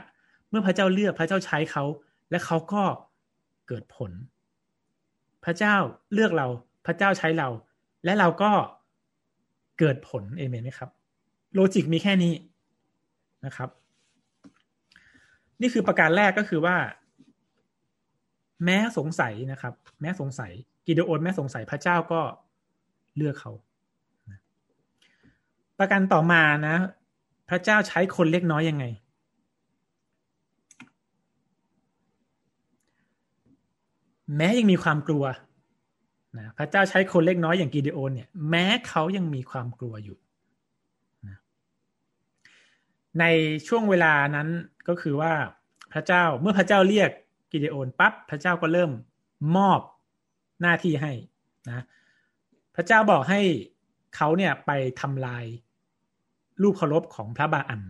[0.48, 1.84] เมื่อพระเจ้าเลือกพระเจ้าใช้เขา
[2.30, 2.82] และเขาก็
[3.68, 4.12] เกิดผล
[5.44, 5.76] พระเจ้า
[6.14, 6.46] เลือกเรา
[6.90, 7.48] พระเจ้าใช้เรา
[8.04, 8.50] และเราก็
[9.78, 10.90] เกิดผลเอเมนไหมครับ
[11.54, 12.34] โลจิกมีแค่นี้
[13.46, 13.68] นะครับ
[15.60, 16.76] นี่คือประการแรกก็คือว่า
[18.64, 20.52] แม้สงสัยนะครับ แม้สงสัย
[20.86, 22.20] กิเดโอนแม้สงสัยพระเจ้าก็
[23.16, 23.52] เลือกเขา
[25.78, 26.76] ประการต่อมานะ
[27.48, 28.84] พระเจ้าใช้คนเล็กน้อยยังไง
[34.36, 35.24] แม้ยังมีความกลัว
[36.38, 40.18] นะพระเจ้าใช้คนเล็กน้อยอย่างกิเดโอนเนี่ยแม้เขายังมีความกลัวอยู่
[41.28, 41.38] นะ
[43.20, 43.24] ใน
[43.68, 44.48] ช่วงเวลานั้น
[44.88, 45.32] ก็คือว่า
[45.92, 47.10] พระเจ้าเมื่อพระเจ้าเรียก
[47.52, 48.90] กิเดโอนปั๊บพระเจ้าก็เริ่ม
[49.56, 49.80] มอบ
[50.62, 51.12] หน้าที่ให้
[51.68, 51.84] นะ
[52.76, 53.40] พระเจ้าบอกให้
[54.16, 55.44] เขาเนี่ยไปทำลาย
[56.62, 57.82] รูปเคารพของพระบาอัน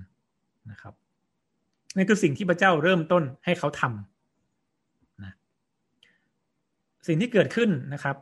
[0.70, 0.94] นะครับ
[1.96, 5.32] นี่คือสิ่งที่พระเจ้าเริ่มต้นให้เขาทำนะ
[7.06, 8.16] สิ่งที่เกิดขึ้นนะครับ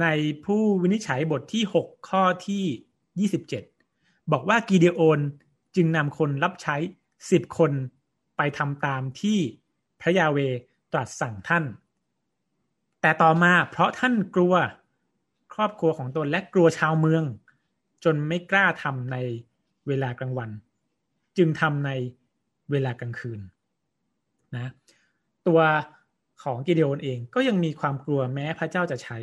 [0.00, 0.06] ใน
[0.44, 3.28] ผู้วินิจฉัยบทที่ 6 ข้อที่
[3.88, 5.20] 27 บอกว่ากีเดโอน
[5.76, 6.76] จึงนำคนรับใช้
[7.30, 7.72] สิบคน
[8.36, 9.38] ไปทำตามที่
[10.00, 10.38] พระยาเว
[10.92, 11.64] ตรัสสั่งท่าน
[13.00, 14.54] แต่ต่อมาเพราะท่านกลัว
[15.54, 17.24] ครอบครัวของตนและกลัวชาวเมือง
[18.04, 19.16] จนไม่กล้าทำใน
[19.86, 20.50] เวลากลางวัน
[21.36, 21.90] จึงทำใน
[22.70, 23.40] เวลากลางคืน
[24.56, 24.70] นะ
[25.46, 25.60] ตัว
[26.42, 29.18] ของกิเดโอนเองก็ยังมีความกลัวแม้พระเจ้าจะใช้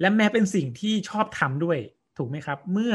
[0.00, 1.78] และแม้เป็นสิ่งที่ชอบทำด้วย
[2.16, 2.94] ถูกไหมครับ เมื่อ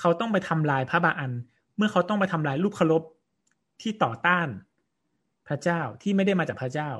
[0.00, 1.32] เขาต้องไปทำลายพระบาอัน
[1.76, 3.02] เมื่อเขาต้องไปทำลายรูปเคารพ
[3.80, 4.48] ที่ต่อต้าน
[5.46, 6.90] พระเจ้าที่ไม่ได้มาจากพระเจ้า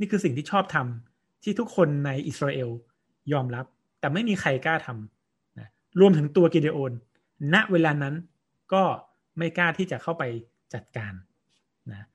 [0.00, 2.70] นี่คือสิ่งที่ชอบทำที่ทุกคนในอิสราเอล
[3.32, 3.64] ยอมรับ
[4.00, 5.68] แต่ไม่มีใครกล้าทำนะ
[6.00, 6.92] รวมถึงตัวกิเดโอน
[7.54, 8.14] ณเวลานั้น
[8.72, 8.82] ก็
[9.38, 10.24] ไม่กล้าที่จะเข้าไป
[10.74, 11.12] จัดการ
[11.90, 12.06] นะ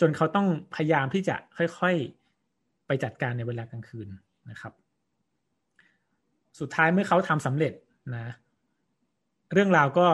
[0.00, 4.08] จนเขาต้องพยายามที่จะค่อยๆ ไปจัดการในเวลากลางคืน
[4.50, 4.72] นะครับ
[6.60, 7.72] สุดท้ายเมื่อเขาทำสำเร็จ
[8.16, 8.26] นะ
[9.52, 10.06] เรื่องราวก็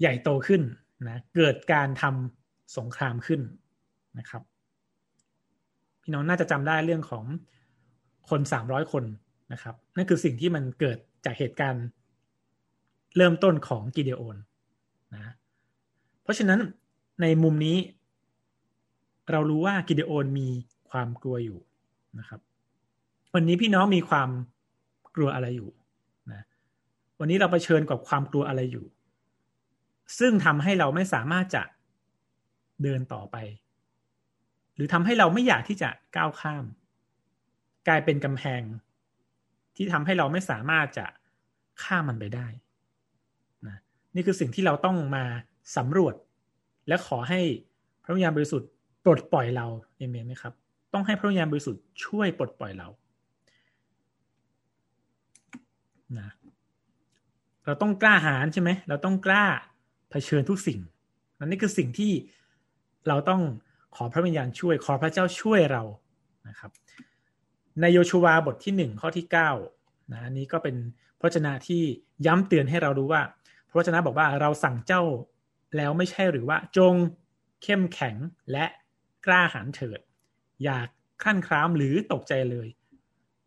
[0.00, 0.62] ใหญ่โตขึ้น
[1.08, 3.40] นะเกิดการทำสงครามขึ้น
[4.18, 4.42] นะครับ
[6.02, 7.24] พี่น้องน่าจะจำได้เรื่องของ
[8.30, 9.04] คนสามร้อยคน
[9.52, 11.84] นะครับ นั่นคือสิ่งที่มันเกิดจากเหตุการณ์
[13.16, 14.36] เริ่มต้นของกิเดโอน
[15.14, 15.32] นะ
[16.22, 16.60] เพราะฉะนั้น
[17.22, 17.76] ในมุมนี้
[19.30, 20.48] เรารู้ว่ากิเดโอนมี
[20.90, 21.58] ความกลัวอยู่
[22.18, 22.40] นะครับ
[23.34, 24.30] วันนี้พี่น้องมีความ
[25.14, 25.70] กลัวอะไรอยู่
[27.18, 28.86] วันนี้เราเผชิญกับความกลัวอะไรอยู่
[30.18, 31.62] ซึ่งทำให้เราไม่สามารถจะ
[32.82, 33.36] เดินต่อไป
[34.74, 36.64] หรือทำให้เราไม่อยากที่จะก้าวข้าม
[37.88, 38.62] กลายเป็นกำแพง
[39.76, 41.06] ที่ทำให้เราไม่สามารถจะ
[41.82, 42.46] ข้ามมันไปได้
[43.66, 43.76] นะ
[44.14, 45.24] นี่คือสิ่งที่เราต้องมา
[45.76, 46.14] สำรวจ
[46.88, 47.40] และขอให้
[48.04, 48.70] พระวิญญาณบริสุทธิ์
[49.04, 50.52] ปลดปล่อยเราเอเมนไหมครับ
[50.92, 52.88] ต้องให้พระวิญญาณบริสุทธิ์ช่วยปลดปล่อยเรา
[56.18, 56.30] นะ
[57.66, 59.44] เราต้องกล้าหาญใช่ไหมเราต้องกล้า
[60.10, 60.80] เผชิญทุกสิ่ง
[61.38, 62.12] นั่นนี่คือสิ่งที่
[63.08, 63.42] เราต้อง
[63.96, 65.82] ขอพระวิญญาณช่วย ขอพระเจ้าช่วยเรา
[66.48, 66.70] นะครับ
[67.80, 69.50] ในโยชูวาบทที่หนึ่งข้อที่เก้า
[70.12, 70.76] นะอันนี้ก็เป็น
[71.20, 71.82] พระชนะที่
[72.26, 73.22] ย้ำเตือนให้เรารู้ว่า
[73.68, 75.02] พระชนะบอกว่าเราสั่งเจ้า
[75.76, 76.94] แล้วไม่ใช่หรือว่าจง
[77.62, 78.16] เข้มแข็ง
[78.52, 78.66] และ
[79.26, 80.00] กล้าหาญเถิด
[80.64, 80.88] อยาก
[81.24, 82.68] ขั้นครามหรือตกใจเลย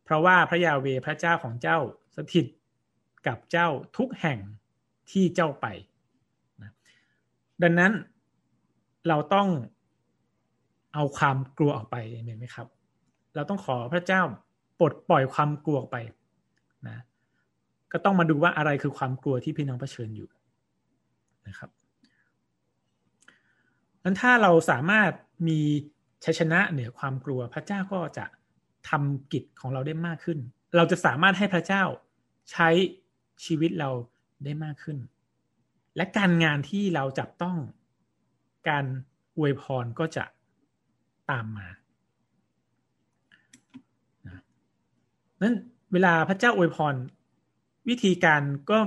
[0.03, 1.77] เพราะว่าพระยาเวพระเจ้าของเจ้า
[2.15, 2.45] สถิต
[3.27, 4.39] กับเจ้าทุกแห่ง
[5.11, 5.67] ที่เจ้าไป
[6.61, 6.71] นะ
[7.63, 7.91] ดังนั้น
[9.07, 9.47] เราต้อง
[10.93, 12.67] เอาความกลัวออกไปเห็นไหมครับ
[13.35, 14.21] เราต้องขอพระเจ้า
[14.79, 15.97] ปลดปล่อยความกลัวออกไป
[16.87, 16.97] นะ
[17.91, 20.29] ก็ต้องมาดูว่าอะไรคือความกลัวที่พี่น้องเผชิญอยู่
[21.47, 21.69] นะครับ
[24.03, 25.11] นั้นถ้าเราสามารถ
[25.47, 25.59] มี
[26.25, 28.25] ชัยชนะเหนือความกลัว พระเจ้าก็จะ
[28.89, 30.39] ทำกิจของเราได้มากขึ้น
[30.75, 31.83] เราจะสามารถให้พระเจ้า
[32.51, 32.69] ใช้
[33.45, 33.89] ชีวิตเรา
[34.43, 34.97] ได้มากขึ้น
[35.95, 37.57] และการงานที่เราจับต้อง
[38.69, 38.85] การ
[39.37, 40.23] อวยพรก็จะ
[41.29, 41.67] ตามมา
[45.41, 45.55] นั้น
[45.91, 46.95] เวลาพระเจ้าอวยพร
[47.89, 48.79] วิธีการก็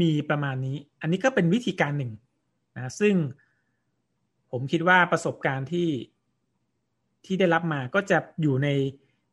[0.00, 2.12] มีประมาณนี้ อันนี้ก็เป็นวิธีการหนึ่ง
[2.76, 3.14] นะซึ่ง
[4.50, 5.88] ผมคิดว่าประสบการณ์ที่
[7.24, 8.68] ที่ได้รับมาก็จะอยู่ใน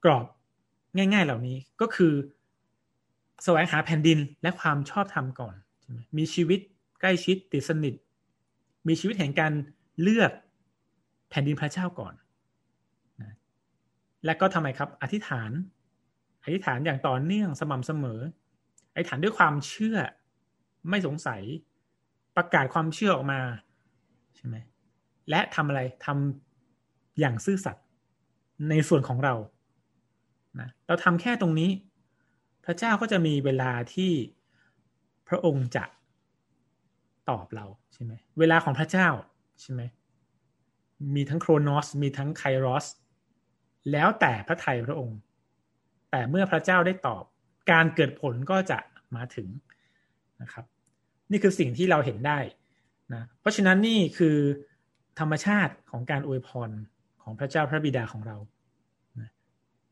[0.04, 0.26] กรอบ
[0.98, 2.14] ง่าย ๆ เหล่านี้ก็คือ
[3.44, 5.56] แสวงหาแผ่นดินและความชอบธรรมก่อน
[5.98, 6.60] มมีชีวิต
[7.02, 7.94] ใกล้ชิดติดสนิท
[8.88, 9.54] มีชีวิตแห่งการ
[10.02, 10.32] เลือก
[11.30, 12.14] แผ่นดินพระเจ้าก่อน
[13.22, 13.34] นะ
[14.26, 15.52] และก็ทำไมครับ อธิษฐาน
[16.44, 18.20] อธิษฐานอย่างต่อเนื่องสม่ำเสมอ
[18.94, 19.98] อธิษฐานด้วยความเชื่อ
[20.90, 21.42] ไม่สงสัย
[22.36, 23.42] ประกาศความเชื่อออกมา
[24.36, 24.56] ใช่ไหม
[25.30, 27.86] และทำอะไรทำอย่างซื่อสัตย์
[28.70, 29.34] ในส่วนของเรา
[30.60, 31.70] นะเราทำแค่ตรงนี้
[32.68, 34.12] พระเจ้าก็จะมีเวลาที่
[35.28, 35.84] พระองค์จะ
[37.30, 39.08] ตอบเราใช่ไหมเวลาของพระเจ้า
[39.62, 39.82] ใช่ไหม
[41.16, 42.86] มีทั้งโครนอสมีทั้งไครอส
[43.92, 45.20] แล้วแต่พระไทยพระองค์
[46.12, 47.24] แต่เมื่อพระเจ้าได้ตอบ
[47.72, 48.80] การเกิดผลก็จะ
[49.16, 49.48] มาถึง
[50.42, 50.66] นะครับ
[51.32, 52.40] นี่คือสิ่งที่เราเห็นได้
[53.14, 54.38] นะเพราะฉะนั้นนี่คือ
[55.20, 56.70] ธรรมชาติของการอวยพร
[57.22, 58.38] ของพระเจ้าพระบิดาของเรา
[59.20, 59.30] นะ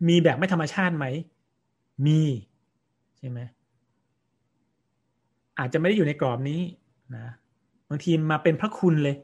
[0.07, 1.05] มีแบบไม่ธรรมชาติไหม
[2.07, 2.21] มี
[3.25, 3.41] ช่ไหม
[5.59, 6.61] อาจจะไม่ได้อยู่ในกรอบนี้
[7.15, 7.27] นะ
[7.89, 9.15] บางทีมาเป็นพระคุณเลย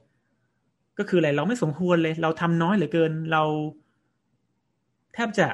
[0.97, 3.43] ก็คืออะไรเราไม่สมควรเลย เราทำน้อยเหลือเกิน เรา
[5.13, 5.47] แทบจะ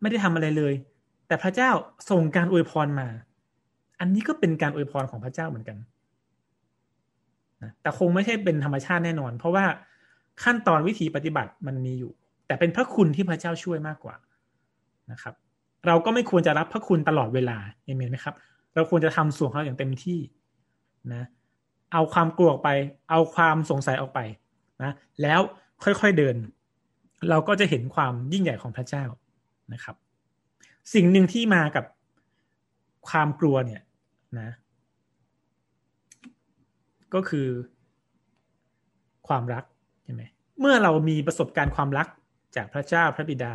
[0.00, 0.74] ไม่ได้ทำอะไรเลย
[1.26, 1.70] แต่พระเจ้า
[2.10, 3.08] ส่งการอวยพรมา
[4.00, 5.76] อันนี้ก็เป็นการอวยพรของพระเจ้าเหมือนกัน
[7.62, 9.64] นะแต่คงไม่ใช่เป็นธรรมชาติแน่นอน เพราะว่า
[10.44, 12.12] ขั้นตอนวิธีปฏิบัติมันมีอยู่
[12.46, 14.16] แต่เป็นพระคุณที่พระเจ้าช่วยมากกว่า
[15.12, 15.34] นะครับ
[15.86, 18.34] เราก็ไม่ควรจะรับพระคุณตลอดเวลาเอเมนไหมครับ
[18.74, 20.18] เราควรจะทำส่วนของเราอย่างเต็มที่
[21.14, 21.24] นะ
[21.92, 22.70] เอาความกลัวออกไป
[23.10, 24.20] เอาความสงสัยออกไป
[24.82, 24.92] นะ
[25.22, 25.40] แล้ว
[25.84, 26.36] ค่อยๆเดิน
[27.30, 29.04] เราก็จะเห็นความยิ่งใหญ่ของพระเจ้า
[29.72, 29.96] นะครับ
[30.94, 31.84] สิ่งหนึ่งที่มากับ
[33.08, 33.82] ความกลัวเนี่ย
[34.40, 34.50] นะ
[37.14, 37.48] ก็คือ
[39.28, 39.64] ความรัก
[40.04, 40.22] ใช่ไหม
[40.60, 42.06] เมื่อเรามีประสบการณ์ความรัก
[42.56, 43.52] จากพระเจ้าพระบิดา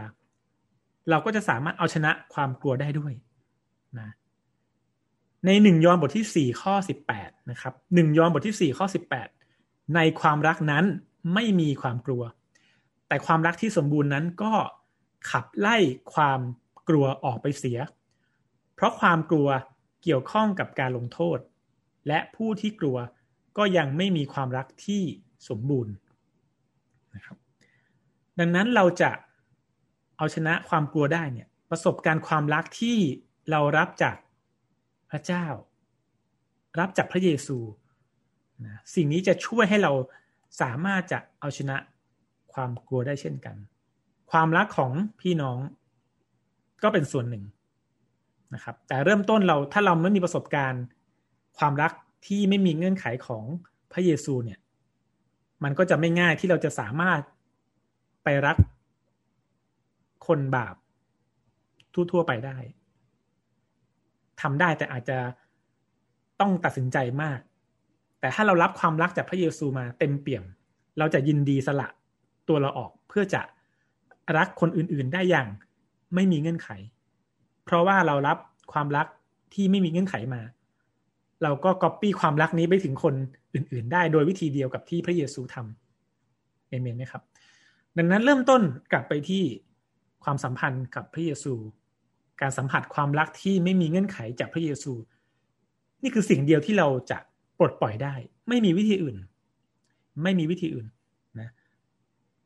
[1.10, 3.14] เราก็จะสามารถเอาชนะความกลัวได้ด้วย
[4.00, 4.10] นะ
[5.46, 9.28] ในหนึ่งยอห์นบทที่สี่ข้อสิบแปดนะครับหนึ่งยอห์นบทที่สี่ข้อสิบแปด
[9.96, 10.86] ในความรักนั้น
[11.34, 12.24] ไม่มีความกลัว
[13.08, 14.54] แต่ความรักที่สมบูรณ์นั้นก็
[15.32, 15.78] ขับไล่
[16.14, 16.40] ความ
[16.90, 17.80] กลัวออกไปเสีย
[18.76, 19.48] เพราะความกลัว
[20.04, 21.40] เกี่ยวข้องกับการลงโทษ
[22.08, 22.98] และผู้ที่กลัว
[23.58, 25.02] ก็ยังไม่มีความรักที่
[25.50, 25.94] สมบูรณ์
[27.16, 27.38] นะครับ
[28.40, 29.12] ดังนั้นเราจะ
[30.20, 32.98] เอาชนะความกลัวได้เนี่ย ประสบการณ์ความรักที่
[33.52, 34.16] เรารับจาก
[35.12, 35.46] พระเจ้า
[36.80, 37.58] รับจากพระเยซู
[38.66, 39.92] นะสิ่งนี้จะช่วยให้เรา
[40.62, 41.78] สามารถจะเอาชนะ
[42.54, 43.56] ความกลัวได้เช่นกัน
[44.32, 45.58] ความรักของพี่น้อง
[46.84, 47.44] ก็เป็นส่วนหนึ่ง
[48.54, 50.84] นะครับ แต่เริ่มต้นเราถ้าเราไม่มีประสบการณ์
[51.58, 51.92] ความรัก
[52.28, 53.44] ที่ไม่มีเงื่อนไขของ
[53.92, 54.60] พระเยซูเนี่ย
[55.64, 57.22] มันก็จะไม่ง่ายที่เราจะสามารถ
[58.24, 58.58] ไปรัก
[60.30, 60.76] คนบาป
[61.94, 62.58] ทั่วๆไปได้
[64.42, 65.18] ทำได้แต่อาจจะ
[66.40, 67.40] ต้องตัดสินใจมาก
[68.20, 70.44] แต่ถ้าเรารับความรักจากพระเยซูมาเต็มเปี่ยม
[71.00, 71.88] เราจะยินดีสละ
[72.48, 73.42] ตัวเราออกเพื่อจะ
[74.38, 75.48] รักคนอื่นๆได้อย่าง
[76.16, 76.70] ไม่มีเงื่อนไข
[77.66, 78.38] เพราะว่าเรารับ
[78.74, 79.08] ความรัก
[79.54, 80.42] ที่ไม่มีเงื่อนไขมา
[81.44, 83.14] เราก็ก๊อปปี้ความรักนี้ไปถึงคน
[83.54, 87.22] อื่น ๆ ได้โดยวิธีเดียวกับที่พระเยซูทำเอเมนไหมครับ
[87.98, 88.62] ดังนั้นเริ่มต้น
[88.92, 89.44] กลับไปที่
[90.24, 91.54] ความสัมพันธ์กับพระเยซู
[92.42, 94.94] การสัมผัสความรักที่ไม่มีเงื่อนไขจากพระเยซู
[96.04, 97.18] นี่คือสิ่งเดียวที่เราจะ
[97.60, 98.14] ปลดปล่อยได้
[98.50, 99.18] ไม่มีวิธีอื่น
[100.24, 100.88] ไม่มีวิธีอื่น
[101.40, 101.50] นะ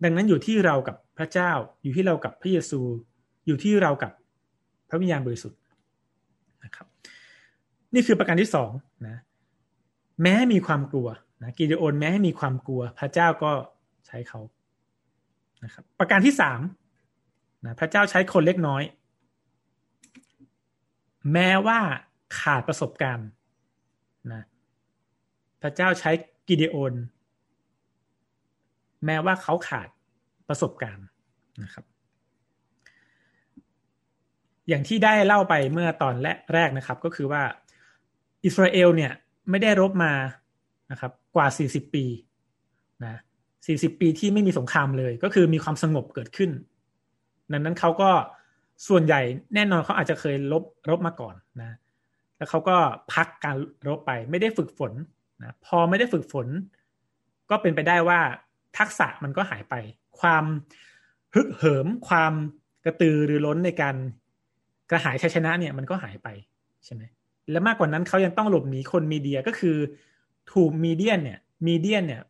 [0.03, 1.51] ดังนั้นอยู่ที่เรากับพระเจ้า
[1.83, 2.79] อยู่ที่เรากับพระเยซู
[3.45, 4.11] อยู่ที่เรากับ
[4.89, 5.59] พระวิญญาณบริสุทธิ์
[6.63, 6.87] นะครับ
[7.93, 8.71] นี่คือประการที่สอง
[9.07, 9.17] นะ
[10.21, 11.07] แม้มีความกลัว
[11.43, 13.51] นะกิเดโอนแม้มีความกลัว พระเจ้าก็
[14.07, 14.39] ใช้เขา
[15.63, 16.59] นะครับประการที่สาม
[17.65, 18.83] นะพระเจ้าใช้คนเล็กน้อย
[21.33, 21.79] แม้ว่า
[22.39, 23.27] ขาดประสบการณ์
[24.33, 24.43] นะ
[25.61, 26.11] พระเจ้าใช้
[26.47, 26.93] กิเดโอน
[29.05, 29.87] แม้ว่าเขาขาด
[30.49, 31.05] ประสบการณ์
[31.63, 31.85] นะครับ
[34.67, 36.15] อย่างที่ได้เล่าไปเมื่อตอน
[36.53, 37.43] แรกนะครับ ก็คือว่า
[38.45, 39.11] อิสราเอลเนี่ย
[39.49, 40.13] ไม่ได้รบมา
[40.91, 42.05] นะครับ กว่า 40 ปี
[43.03, 43.21] นะ
[43.57, 46.51] 40 ปีที่ไม่มีสงครามเลย ก็คือมีความสงบเกิดขึ้น
[47.51, 48.09] ดังนั้นเขาก็
[48.87, 49.21] ส่วนใหญ่
[49.55, 51.77] แน่นอนเขาอาจจะเคยลบรบมาก่อนนะ
[52.37, 52.77] แล้วเขาก็
[53.13, 53.55] พักการ
[53.87, 54.93] รบไปไม่ได้ฝึกฝน
[55.41, 56.47] นะพอไม่ได้ฝึกฝน
[57.49, 58.19] ก็เป็นไปได้ว่า
[58.77, 59.75] ทักษะมันก็หายไป
[60.19, 60.45] ความ
[61.35, 62.33] ฮึกเหิม ความ
[62.85, 63.95] กระตือรือร้นในการ
[64.89, 66.27] กระหายชัยชนะเนี่ยมันก็หายไป
[66.85, 67.03] ใช่ไหม
[67.51, 69.77] และมากกว่านั้นเขายังต้องหลบหนีคนมีเดียก็คือ
[70.53, 72.21] ถูกมีเดียนเนี่ยมีเดียนเนี่ย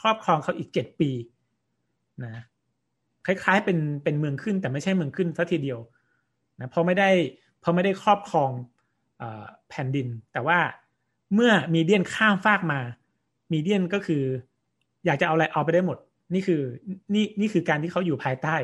[0.00, 1.10] ครอบครองเขาอีกเจ็ดปี
[2.24, 2.44] นะ
[3.28, 5.78] คล้ายๆ เป็นเป็นเมืองขึ้นแต่ไม่ใช่เมืองขึ้นซะทีเดียว
[6.60, 7.10] นะเพราะไม่ได้
[7.60, 8.50] เพราะไม่ได้ครอบครอง
[9.22, 9.24] อ
[9.70, 10.58] แผ่นดิน แต่ว่า
[11.34, 12.80] เมื่อมีเดียนข้ามฟากมา
[13.52, 14.22] มีเดียนก็คือ
[15.06, 15.98] อยากจะเอาอะไรเอาไปได้หมด
[16.34, 16.60] นี่คือ
[17.14, 18.56] นี่นี่คือการที่เขาอยู่ภายใต้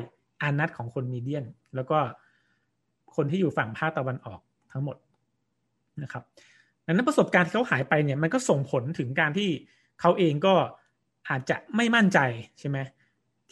[0.42, 1.98] อานัตของคนมีเดียน แล้วก็
[3.16, 4.40] คนที่อยู่ฝั่งภาคตะวันออก
[4.72, 4.96] ทั้งหมด
[6.02, 6.22] นะครับ
[6.86, 9.48] ดังนั้นประสบการณ์ที่เขาหายไปเนี่ยมันก็ส่งผลถึงการที่
[10.00, 10.54] เขาเองก็
[11.28, 12.18] อาจจะไม่มั่นใจ
[12.58, 12.78] ใช่ไหม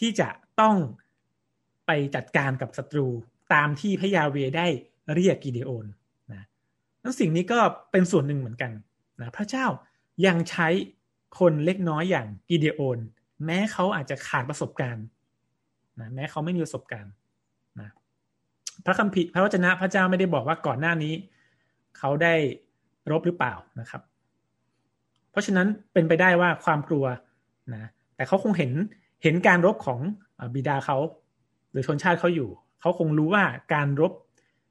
[0.01, 0.29] ที่จะ
[0.61, 0.77] ต้อง
[1.87, 3.07] ไปจัดการกับศัตรู
[3.55, 4.67] ตามที่พระยาเวได้
[5.15, 5.87] เรียกกิเดโอน
[6.33, 6.43] นะ
[7.03, 7.59] นั้นสิ่งนี้ก็
[7.93, 8.73] เป็นส่วนหนึ่งเหมือนกัน
[9.21, 9.67] นะพระเจ้า
[10.27, 10.69] ยังใช้
[11.39, 12.99] คนเล็กน้อยอย่างกิเดโอน
[13.45, 15.05] แม้เขาอาจจะขาดประสบการณ์
[16.01, 17.13] นะแม้เขาไม่มีประสบการณ์
[17.81, 17.89] นะ
[18.85, 21.15] พระคัมภีร์พระวจนะพระเจ้าไม่ได้บอกว่าก่อนหน้านี้
[21.99, 22.35] เขาได้
[23.11, 24.03] รบหรือเปล่านะครับ
[25.31, 27.05] เพราะฉะนั้นเป็นไปได้ว่าความกลัว
[27.75, 27.85] นะ
[28.17, 28.73] แต่เขาคงเห็น
[29.23, 30.01] เห็นการรบของ
[30.55, 30.97] บิดาเขา
[31.73, 32.51] หรือชนชาติเขาอยู่
[32.81, 34.13] เขาคงรู้ว่าการรบ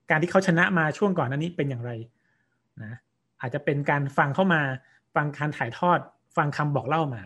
[0.10, 1.92] การที่เขาชนะมาช่วงก่อนนั้นนี้เป็นอย่างไร
[2.84, 2.94] นะ
[3.42, 4.62] อาจจะเป็นการฟังเข้ามา
[5.16, 6.00] ฟังการถ่ายทอด
[6.38, 7.22] ฟังคำบอกเล่ามา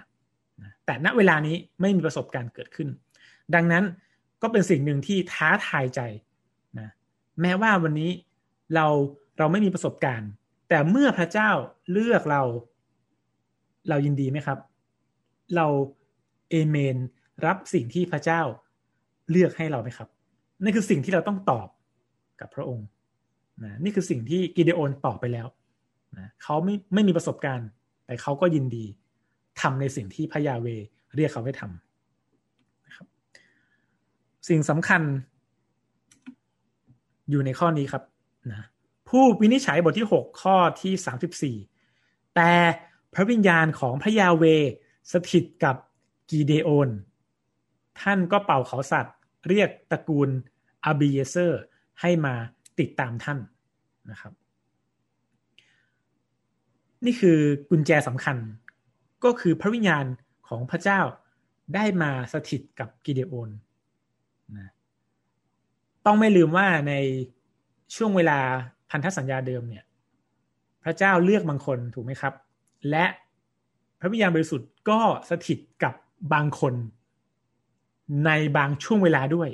[0.86, 2.88] แต่ณเวลานี้ไม่มีประสบการณ์เกิดขึ้น
[3.56, 3.84] ดังนั้น
[4.42, 6.00] ก็เป็นสิ่งหนึ่งที่ท้าทายใจ
[6.80, 6.90] นะ
[7.42, 8.12] แม้ว่าวันนี้
[8.76, 8.88] เรา
[9.38, 10.30] เราไม่มีประสบการณ์
[10.70, 11.50] แต่เมื่อพระเจ้า
[11.92, 12.42] เลือกเรา
[13.90, 14.60] เรายินดีไหมครับ
[15.56, 15.68] เรา
[16.50, 16.98] เอเมน
[17.46, 18.42] รับสิ่งที่พระเจ้า
[19.32, 20.10] เลือกให้เราไหมครับ
[20.64, 21.68] นั่นคือสิ่งที่เราต้องตอบ
[22.40, 22.88] กับพระองค์
[23.64, 25.48] นะนี่คือสิ่งที่กิเดโอนตอบไปแล้ว
[26.18, 27.70] นะเขาไม่ไม่มีประสบการณ์
[28.06, 28.86] แต่เขาก็ยินดี
[29.62, 30.68] ทำในสิ่งที่พระยาเว
[31.16, 33.08] เรียกเขาให้ทำนะครับ
[34.50, 35.02] สิ่งสำคัญ
[37.30, 38.04] อยู่ในข้อนี้ครับ
[38.52, 38.66] นะ
[39.10, 42.52] ผู้วินิจฉัยบทที่ 6 ข้อที่ 34 แต่
[43.14, 44.44] พระวิญญาณของพระยาเว
[45.12, 45.76] สถิตกับ
[46.30, 46.90] กีเดโอน
[48.02, 49.16] ท่านก็เป่าเขาสัตว์
[49.48, 50.30] เรียกตระกูล
[50.86, 51.62] อาบิเยเซอร์
[52.02, 52.34] ให้มา
[52.80, 53.40] ติดตามท่าน
[54.12, 54.34] นะครับ
[57.06, 58.38] นี่คือกุญแจสำคัญ
[59.24, 60.06] ก็คือพระวิญญาณ
[60.48, 61.00] ของพระเจ้า
[61.76, 63.50] ได้มาสถิตกับกิเดโอน
[64.58, 64.72] นะ
[66.06, 66.94] ต้องไม่ลืมว่าใน
[67.96, 68.40] ช่วงเวลา
[68.90, 69.86] พันธสัญญาเดิมเนี่ย
[70.84, 72.34] พระเจ้าเลือกบางคนถูกไหมครับ
[72.90, 73.06] และ
[74.00, 75.94] พระวิญญาณบริสุทธิ์ก็สถิตกับ
[76.34, 76.74] บางคน
[78.26, 79.50] ในบางช่วงเวลาด้วย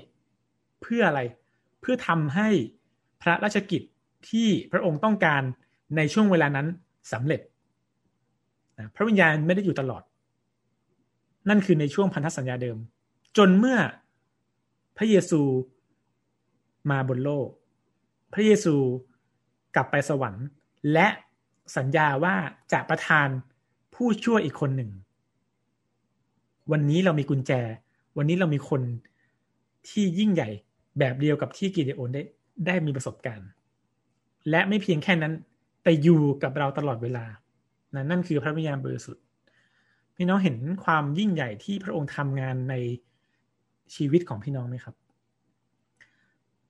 [0.82, 1.22] เพื่ออะไร
[1.82, 2.50] เพื่อทำให้
[3.22, 3.82] พระราชกิจ
[4.30, 5.42] ที่พระองค์ต้องการ
[5.96, 6.68] ในช่วงเวลานั้น
[7.12, 7.42] สำเร็จ
[8.96, 10.04] พระวิญญาณไม่ได้อยู่ตลอด
[11.50, 12.78] นั่นคือในช่วงพันธสัญญาเดิม
[13.38, 13.80] จนเมื่อ
[14.98, 15.42] พระเยซู
[16.92, 17.48] มาบนโลก
[18.34, 18.76] พระเยซู
[19.76, 20.46] กลับไปสวรรค์
[20.94, 21.08] และ
[21.78, 22.36] สัญญาว่า
[22.74, 23.28] จะประทาน
[23.96, 24.92] ผู้ช่วยอีกคนหนึ่ง
[26.72, 27.52] วันนี้เรามีกุญแจ
[28.18, 28.82] วันนี้เรามีคน
[29.90, 30.50] ที่ยิ่งใหญ่
[31.00, 32.24] แบบเดียวกับที่กิเดโอนได้
[32.66, 33.50] ได้มีประสบการณ์
[34.50, 35.34] และไม่เพียงแค่นั้น
[35.84, 37.26] แต่อยู่กับเราตลอดเวลา
[37.96, 39.24] นะนั่นคือพระวิญญาณบริสุทธิ์
[40.16, 42.76] พี่น้องเห็นความยิ่งใหญ่ที่พระองค์ทำงานใน
[43.96, 44.96] ชีวิตของพี่น้องไหมครับ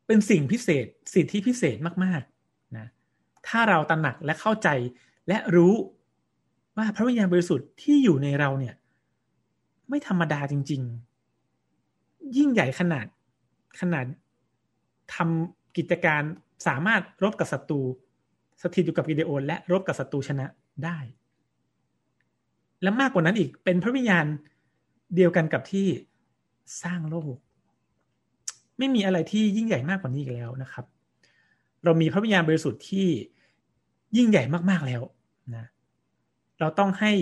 [0.07, 2.87] เป็นสิ่งพิเศษสิทธิพิเศษมากๆนะ
[3.47, 4.69] ถ้าเราตระหนักและเข้าใจ
[5.27, 5.73] และรู้
[6.77, 8.75] ว่าพระวิญญาณบริสุทธิ์ที่อยู่ในเราเนี่ย
[9.89, 11.10] ไม่ธรรมดาจริงๆ
[12.37, 13.05] ยิ่งใหญ่ขนาด
[13.81, 14.05] ขนาด
[15.15, 16.21] ทำกิจการ
[16.67, 17.81] สามารถรบกับศัตรู
[18.61, 20.45] สถิตอยู่กับกิเดโอน และรบกับศัตรูชนะ
[20.83, 20.97] ได้
[22.81, 24.25] และมากกว่านั้นอีกเป็นพระวิญญาณ
[25.15, 25.87] เดียวกันกับที่
[26.83, 27.35] สร้างโลก
[28.77, 30.85] ไม่มีอะไรที่ยิ่งใหญ่มากกว่านี้อีกแล้วนะครับ
[31.83, 33.07] เรามีพระวิญญาณบริสุทธิ์ที่
[34.17, 35.01] ยิ่งใหญ่มากๆแล้ว
[35.55, 35.65] นะ
[36.59, 37.13] เราต้องให้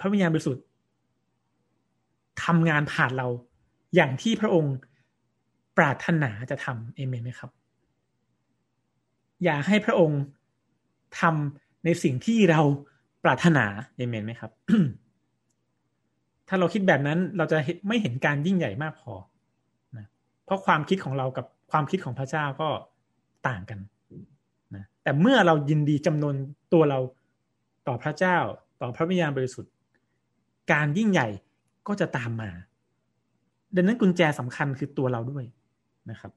[0.00, 0.64] พระวิญญาณบริสุทธิ์
[2.44, 3.28] ทำงานผ่านเรา
[3.94, 4.74] อย่างที่พระองค์
[5.78, 7.50] ปรารถนาจะทำเอเมนไหมครับ
[9.44, 10.22] อย่าให้พระองค์
[11.20, 12.60] ทำในสิ่งที่เรา
[13.24, 13.64] ปรารถนา
[13.96, 14.50] เอเมนไหมครับ
[16.48, 17.56] ถ้าเราคิดแบบนั้นเราจะ
[17.88, 19.12] ไม่เห็นการยิ่งใหญ่มากพอ
[19.96, 20.06] นะ
[20.44, 22.68] เพราะความคิดของเรากับความคิดของพระเจ้าก็
[23.48, 23.78] ต่างกัน
[24.76, 26.34] นะแต่เมื่อเรายินดีจำนวน
[26.72, 26.98] ตัวเรา
[27.88, 28.36] ต่อพระเจ้า
[28.80, 29.72] ต่อพระวิญญาณบริสุทธิ์
[30.72, 31.28] การยิ่งใหญ่
[31.88, 32.50] ก็จะตามมา
[33.74, 35.44] ดังนั้นกุญแจสำคัญคือตัวเราด้วย
[36.10, 36.32] นะครับ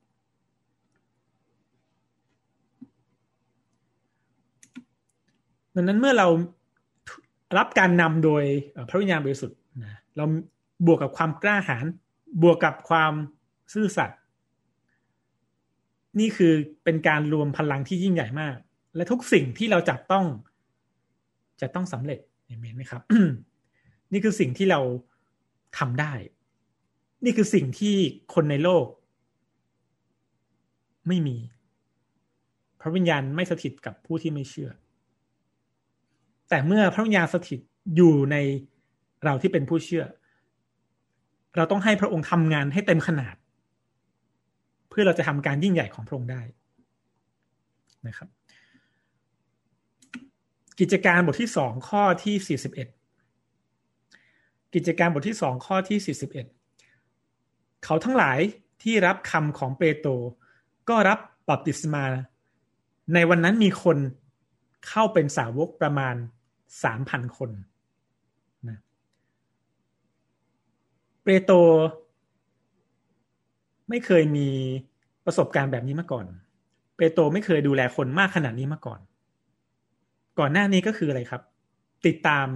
[5.76, 6.28] ดังนั้นเมื่อเรา
[7.58, 8.44] รับการนำโดย
[8.90, 10.26] พระวิญญาณบริสุทธิ์นะเรา
[10.86, 11.86] บวกกับความกล้าหาญ
[12.44, 13.14] บวกกับความ
[13.74, 14.20] ซื่อสัตย์
[16.20, 16.54] นี่คือ
[16.84, 18.56] เป็นการรวมพลังที่ยิ่งใหญ่มาก
[18.96, 20.26] และทุกสิ่งที่เราจับต้อง
[21.62, 23.02] จะต้องสำเร็จเห็นไหมครับ
[24.12, 24.80] นี่คือสิ่งที่เรา
[25.78, 26.14] ทำได้
[27.24, 27.96] นี่คือสิ่งที่
[28.34, 28.86] คนในโลก
[31.08, 31.38] ไม่มี
[32.82, 34.72] พระวิญญาณไม่สถิตกับผู้ที่ไม่เชื่อ
[36.50, 37.60] แต่เมื่อพระวิญญาณสถิต
[37.96, 38.36] อยู่ใน
[39.24, 40.06] เราที่เป็นผู้เชื่อ
[41.56, 43.36] เราต้องให้พระองค์ทำงานให้เต็มขนาด
[44.90, 46.42] เพื่อเราจะทำการยิ่งใหญ่ของพระองค์ได้
[48.08, 48.30] นะครับ
[50.80, 52.88] กิจการบทที่สองข้อที่สี่สิบเอ็ด
[54.76, 56.46] กิจการบทที่สองข้อที่สี่สิบเอ็ด
[57.84, 58.40] เขาทั้งหลาย
[58.84, 60.12] ที่รับคำของเปโตร
[60.90, 62.04] ก็รับบัพติศมา
[63.14, 63.98] ในวันนั้นมีคน
[64.88, 66.16] เข้าเป็นสาวกประมาณ
[66.84, 67.52] สามพันคน
[68.70, 68.78] นะ
[71.24, 71.56] เปโตร
[73.90, 74.50] ไม่เคยมี
[75.26, 76.26] ประสบการณ์แบบนี้มาก่อน
[76.98, 79.00] เปโตรไม่เคยดูแลคนมากขนาดนี้มาก่อน
[80.40, 81.42] ก่อนหน้านี้ก็คืออะไรครับ
[82.06, 82.48] ติดตาม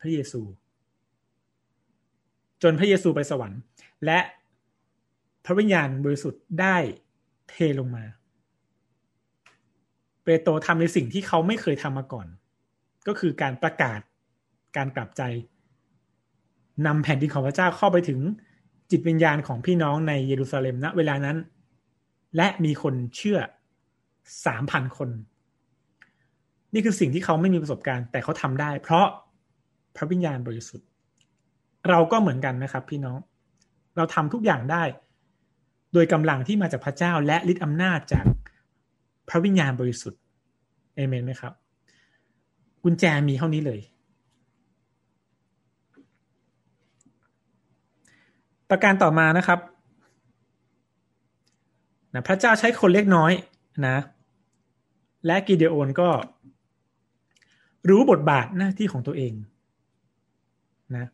[0.00, 0.42] พระเยซู
[2.62, 3.60] จนพระเยซูไปสวรรค์
[4.04, 4.18] และ
[5.44, 6.76] พระวิญญาณบริสุทธิ์ได้
[7.48, 8.04] เทลงมา
[10.24, 12.26] เปโตรทำในสิ่งที่เขาไม่เคยทำมาก่อน
[13.06, 14.00] ก็คือการประกาศ
[14.76, 15.22] การกลับใจ
[16.86, 18.20] นำแผ่นดินของพระเจ้าเข้าไปถึง
[18.90, 21.36] จิตวิญญาณของพี่น้องในเยรูซาเล็มณเวลานั้น
[22.36, 23.38] และมีคนเชื่อ
[24.46, 25.10] สามพันคน
[26.74, 29.06] นี่คือสิ่งที่เขาไม่มีประสบการณ์ แต่เขาทำได้ เพราะ
[29.96, 30.88] พระวิญญาณบริสุทธิ์
[31.90, 33.18] เราก็เหมือนกันนะครับ พี่น้อง
[33.96, 34.82] เราทำทุกอย่างได้
[35.92, 38.24] โดยกำลังที่มาจากพระเจ้าและฤทธิอำนาจจาก
[39.28, 40.20] พระวิญญาณบริสุทธิ์
[40.94, 41.52] เอเมนไหมครับ
[42.82, 43.80] กุญแจมีเท่านี้เลย
[48.70, 49.58] ประการต่อมานะครับ
[52.14, 53.32] นะพระเจ้าใช้คนเล็กน้อย
[53.86, 53.96] นะ
[55.26, 56.08] และกิเดโอนก็
[57.88, 59.32] รู้บทบาทหน้าที่ของตัวเอง
[60.96, 61.06] นะ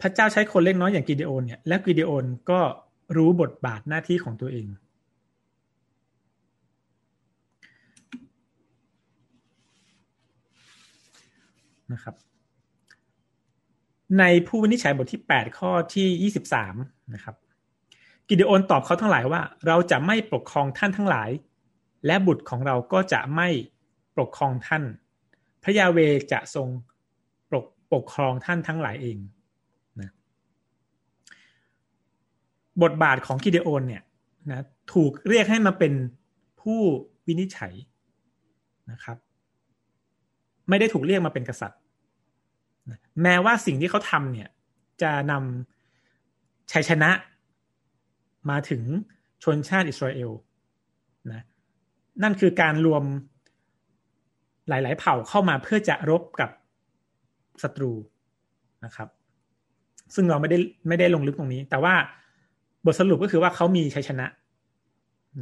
[0.00, 2.60] พระเจ้าใช้คนเล็กน้อยอย่างกิเดโอนเนี่ยและกิเดโอนก็
[3.16, 4.66] รู้บทบาทหน้าที่ของตัวเอง
[11.92, 12.14] นะครับ
[14.18, 17.36] ในผู้วินิจฉัยบทที่ 8 ข้อที่ 23 นะครับ
[18.28, 21.30] กิเดโอนตอบเขาทั้งหลายว่า เราจะไม่ปกครองท่านทั้งหลาย
[22.06, 23.48] และบุตรของเราก็จะไม่
[24.16, 24.82] ปกครองท่าน
[25.62, 25.98] พระยาเว
[26.32, 26.68] จะทรง
[27.50, 29.18] ปกปกครองท่านทั้งหลายเอง
[30.00, 30.10] นะ
[32.82, 34.02] บทบาทของกิเดโอนเนี่ย
[34.50, 34.64] นะ
[34.94, 35.92] ถูกเรียกให้มาเป็น
[36.60, 36.80] ผู้
[37.26, 37.72] วินิจฉัย
[38.90, 39.16] นะครับ
[40.68, 41.80] ไม่ได้ถูกเรียกมาเป็นกษัตริย์
[43.22, 44.48] แม้ว่าสิ่งที่เขาทำเนี่ย
[45.02, 47.10] จะนำชัยชนะ
[48.50, 48.82] มาถึง
[49.44, 50.30] ชนชาติอิสราเอล
[51.32, 51.42] นะ
[52.22, 53.02] นั่นคือการรวม
[54.68, 56.50] หลาย ๆ เผ่าเข้ามาเพื่อจะรบกับ
[57.62, 57.92] ศัตรู
[58.84, 59.08] นะครับ
[60.14, 61.94] ซึ่งเราไม่ได้ไม่ได้ลงลึกตรงนี้ แต่ว่า
[62.84, 64.26] บทสรุปก็คือว่าเขามีชัยชนะ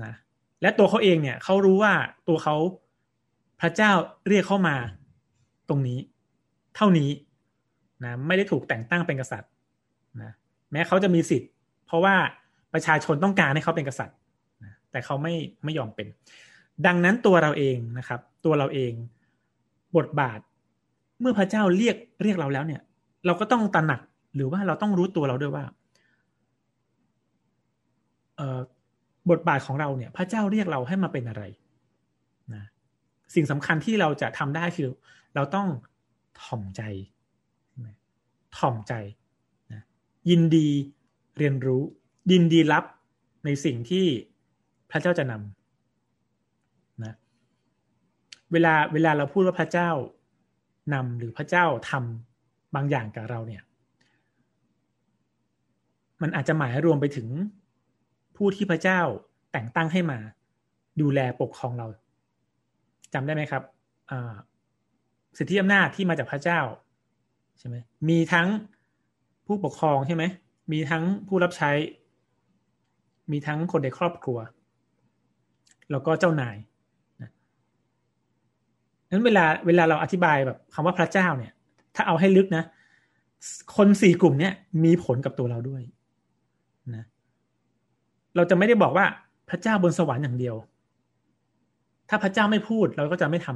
[0.05, 0.13] นะ
[0.63, 1.93] และตัวเขาเองเนี่ยเขารู้ว่า
[2.29, 2.57] ตัวเขา
[3.61, 3.93] พระเจ้า
[4.29, 4.77] เรียกเข้ามา
[5.69, 5.99] ตรงนี้
[6.77, 7.11] เท่านี้
[8.05, 9.51] นะไม่ได้ถูกแต่งตั้งเป็นกษัตริย์
[10.23, 10.33] นะ
[10.73, 11.51] แม้เขาจะมีสิทธิ์
[11.87, 12.15] เพราะว่า
[12.73, 14.17] ประชาชนต้องการให้เขาเป็นกษัตริย์
[14.65, 16.07] นะแต่เขาไม่ไม่ยอมเป็น
[16.87, 18.93] ดังนั้นตัวเราเองนะครับ ตัวเราเอง
[19.97, 20.41] บทบาท
[21.21, 22.83] เมื่อพระเจ้าเรียกเรียกเราแล้วเนี่ย
[23.27, 24.01] เราก็ต้องตระหนัก
[24.35, 25.65] หรือว่าเราต้องรู้ตัวเราด้วยว่า
[29.31, 31.43] บทบาทของเราเนี่ย พระเจ้าเรียกเราให้มาเป็นอะไร
[32.55, 32.65] นะ
[33.35, 34.89] สิ่งสำคัญที่เราจะทำได้คือ
[35.35, 35.69] เราต้อง
[36.43, 36.83] ถ่อมใจ
[38.59, 38.93] ถ่อมใจ
[39.73, 39.83] นะ
[40.31, 40.69] ยินดี
[41.39, 41.83] เรียนรู้
[42.33, 42.85] ยินดีรับ
[43.45, 44.07] ในสิ่งที่
[44.91, 47.15] พระเจ้าจะนำนะ
[48.53, 49.91] เวลาเวลาเราพูดว่าพระเจ้า
[50.95, 53.63] นำหรือพระเจ้าทำบางอย่างกับเราเนี่ย
[56.23, 57.29] มันอาจจะหมายรวมไปถึง
[58.37, 59.01] ผู้ที่พระเจ้า
[59.53, 60.19] แต่งตั้งให้มา
[61.01, 61.87] ดูแลปกครองเรา
[63.15, 63.63] จำได้ไหมครับ
[65.39, 66.61] สิทธิอำนาจที่มาจากพระเจ้า
[67.59, 67.77] ใช่ไหม
[68.09, 68.49] มีทั้ง
[69.47, 70.25] ผู้ปกครองใช่ไหม
[70.73, 71.71] มีทั้งผู้รับใช้
[73.33, 74.39] มีทั้งคนในครอบครัว
[75.91, 76.57] แล้วก็เจ้านาย
[79.11, 81.53] นั้นเวลาเวลาเราอธิบายแบบคำว่าพระเจ้าเนี่ย
[81.95, 82.65] ถ้าเอาให้ลึกนะ
[83.77, 84.53] คนสี่กลุ่มเนี้ย
[84.85, 85.83] มีผลกับตัวเราด้วย
[88.37, 89.07] เราจะไม่ได้บอกว่า
[89.51, 90.57] พระเจ้าบนสวรรค์อย่างเดียว
[92.09, 93.49] ถ้าพระเจ้าไม่พูดเราก็จะไม่ท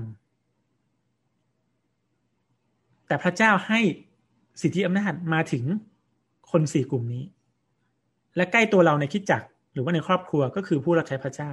[1.55, 3.81] ำแต่พระเจ้าให้
[4.61, 5.65] สิทธิอำนาจมาถึง
[6.51, 7.25] คนสี่กลุ่มนี้
[8.37, 11.51] และใกล้ตัวเราในคิดจักหรือว่าในครอบครัวก็คือผู้รับใช้พระเจ้า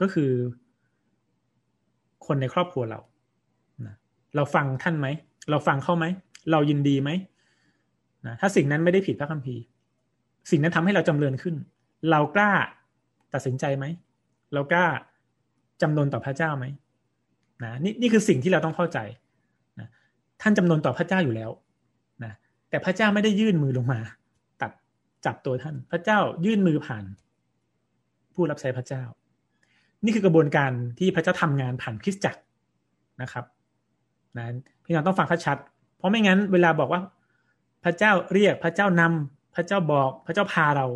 [0.00, 0.30] ก็คือ
[2.26, 3.00] คนในครอบครัวเรา
[3.86, 3.94] นะ
[4.36, 5.06] เราฟังท่านไหม
[5.50, 6.04] เราฟังเข้าไหม
[6.50, 7.10] เรายินดีไหม
[8.26, 9.62] นะถ้าสิ่งนั้นไม่ได้ผิดพระคัมภีร์
[10.50, 11.54] สิ่งนั้นทำให้เราจำเริญขึ้น
[12.10, 12.52] เรากล้า
[13.34, 13.84] ตัดสินใจไหม
[14.54, 14.86] เรากล้า
[15.82, 16.66] จำนนต่อพระเจ้าไหม
[17.64, 18.98] นะนี่นี่คือสิ่งที่เราต้องเข้าใจ
[20.42, 21.50] ท่านจำนนต่อพระเจ้าอยู่แล้ว
[22.24, 22.32] นะ
[22.70, 24.00] แต่พระเจ้าไม่ได้ยื่นมือลงมา
[24.62, 24.72] ตัด
[25.26, 27.04] จับตัวท่าน พระเจ้ายื่นมือผ่าน
[28.34, 29.02] ผู้รับใช้พระเจ้า
[30.04, 32.40] นี่คือกระบวนการที่พระเจ้าทำงานผ่านคริสตจักร
[33.22, 33.44] นะครับ
[34.36, 34.46] นะ
[34.84, 35.58] พี่น้องต้องฟังชัด
[35.96, 37.00] เพราะไม่งั้นเวลาบอกว่า
[37.84, 40.86] พระเจ้าเรียกพระเจ้านำพระเจ้าบอก พระเจ้าพาเรา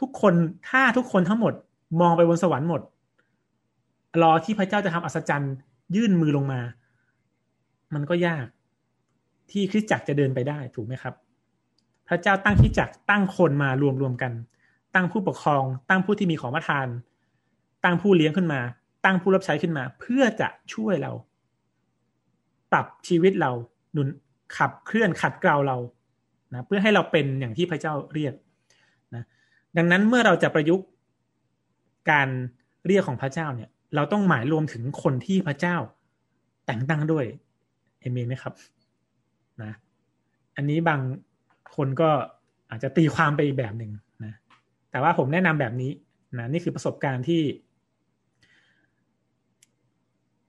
[0.00, 0.34] ทุกคน
[0.68, 1.52] ถ้าทุกคนทั้งหมด
[2.00, 2.82] มองไปบนสวรรค์หมด
[4.22, 5.54] รอที่พระเจ้าจะทำอัศจรรย์
[5.96, 6.60] ยื่นมือลงมา
[7.94, 8.46] มันก็ยาก
[9.50, 11.14] ที่คริสตจักรจะเดินไปได้ถูกไหมครับ
[12.08, 14.32] พระเจ้าตั้งคริสตจักรตั้งคนมารวมรวมกัน
[14.94, 16.86] ตั้งผู้ปกครอง ตั้งผู้ที่มีของประทาน
[17.84, 18.60] ตั้งผู้เลี้ยงขึ้นมา
[19.04, 21.12] ตั้งผู้รับใช้ขึ้นมา เพื่อจะช่วยเรา
[22.72, 23.52] ปรับชีวิตเรา
[23.92, 24.08] หนุน
[24.56, 25.76] ขับเคลื่อนขัดเกลาเรา
[26.52, 28.34] นะเพื่อให้เราเป็นอย่างที่พระเจ้าเรียก
[29.76, 30.86] ดังนั้นเมื่อเราจะประยุกต์
[32.10, 32.28] การ
[32.86, 35.76] เรียกของพระเจ้าเนี่ย เราต้องหมายรวมถึงคนที่พระเจ้า
[36.66, 37.24] แต่งตั้งด้วย
[38.00, 38.54] เอเมนไหมครับ
[39.62, 39.72] นะ
[40.56, 41.00] อันนี้บาง
[41.76, 42.10] คนก็
[42.70, 43.92] อาจจะตีความไปอีกแบบหนึ่ง
[44.24, 44.34] นะ
[44.90, 45.90] แต่ว่าผมแนะนำแบบนี้
[46.38, 47.42] นะนี่คือประสบการณ์ที่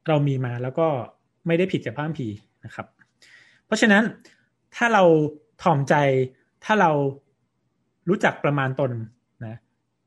[0.07, 0.87] เรามีมาแล้วก็
[1.47, 2.87] ไม่ได้ผิดจากพระคัมภีร์นะครับ
[3.65, 4.03] เพราะฉะนั้น
[4.75, 5.03] ถ้าเรา
[5.63, 5.95] ถ่อมใจ
[6.65, 6.91] ถ้าเรา
[8.09, 8.91] รู้จักประมาณตน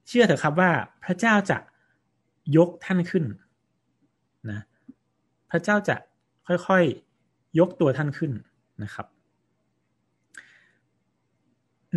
[0.08, 0.70] เชื่อเถอะครับว่า
[1.04, 1.58] พระเจ้าจะ
[2.56, 3.24] ยกท่านขึ้น
[4.50, 4.60] นะ
[5.50, 5.96] พระเจ้าจะ
[6.46, 8.32] ค่อยๆยกตัวท่านขึ้น
[8.82, 9.06] นะครับ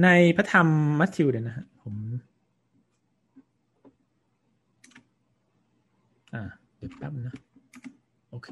[0.03, 0.07] ใน
[0.37, 0.67] พระธรรม
[0.99, 1.93] มัทธิวเดี๋ยวนะฮะผม
[6.33, 6.41] อ่า
[6.77, 7.35] เดี๋ยวแป๊บนะ
[8.29, 8.49] โอเค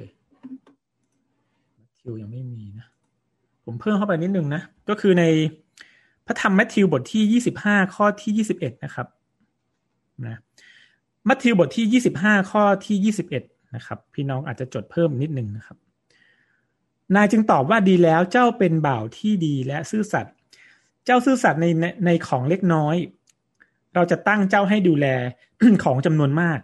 [1.77, 2.85] มัทธิวยังไม่มีนะ
[3.65, 5.23] ผมเพิ่มเข้าไปนิดนึงนะ ก็คือใน
[6.25, 9.07] พระธรรมมัทธิวบทที่ยี่สิบห้าข้อที่ยี่สิบเอ็ดนะครับ
[10.27, 10.37] นะ
[11.27, 13.43] มัทธิวบทที่ยี่สิบห้าข้อที่ยี่สิบเอ็ด
[13.75, 15.77] นะครับ พี่น้องอาจจะจดเพิ่มนิดนึงนะครับ
[17.15, 20.33] นายจึงตอบว่าดีแล้วเจ้าเป็นบ่าวที่ดีและซื่อสัตย์
[21.05, 21.65] เจ้าซื่อสัตย์ใน
[22.05, 22.95] ในของเล็กน้อย
[23.95, 25.07] เราจะตั้งเจ้าให้ดูแล
[25.83, 26.59] ของจำนวนมาก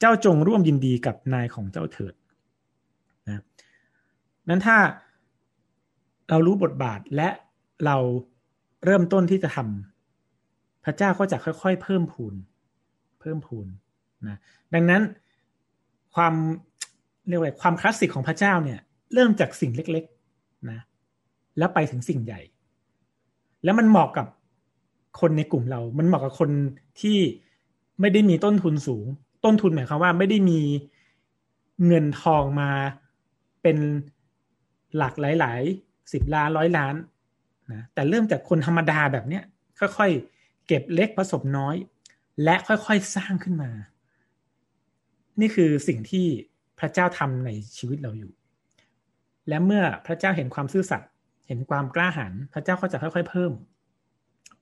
[0.00, 2.14] เจ้าจงร่วมยินดีกับนายของเจ้าเถิด
[3.26, 3.42] นะ
[4.48, 4.78] นั้นถ้า
[6.28, 7.28] เรารู้บทบาทและ
[7.84, 7.96] เรา
[8.84, 9.95] เริ่มต้นที่จะทำ
[10.86, 12.34] พระเจ้าก็จะค่อยๆ เพิ่มพูน
[13.20, 13.66] เพิ่มพูน
[14.28, 14.36] นะ
[14.74, 15.02] ดังนั้น
[16.14, 16.34] ความ
[17.28, 18.80] เรียกว่าความคลาสสิกของพระเจ้าเนี่ย
[19.14, 20.80] เริ่มจากสิ่งเล็กๆนะ
[21.58, 22.40] แล้วไปถึงสิ่งใหญ่
[23.64, 24.26] แล้วมันเหมาะกับ
[25.20, 26.50] คนในกลุ่มเรา มันเหมาะกับคน
[27.00, 27.18] ที่
[28.00, 29.06] ไม่ได้มีต้นทุนสูง
[29.44, 30.60] ต้นทุนหมายความว่าไม่ได้มี
[31.86, 32.70] เงินทองมา
[33.62, 33.76] เป็น
[34.96, 36.94] หลักหลายๆสิบล้านร้อยล้าน
[37.72, 39.44] นะแต่เริ่มจากคนธรรมดาแบบเนี้ย
[39.80, 40.35] ค่อยๆ
[40.66, 41.76] เก็บเล็กผสมน้อย
[42.44, 43.70] และค่อยๆสร้างขึ้นมา
[45.40, 46.26] นี่คือสิ่งที่
[46.78, 48.32] พระเจ้าทำในชีวิตเราอยู่
[49.48, 51.10] และเมื่อพระเจ้าเห็นความซื่อสัตย์
[51.46, 53.52] เห็นความกล้าหาญพระเจ้าก็จะค่อย ๆ เพิ่ม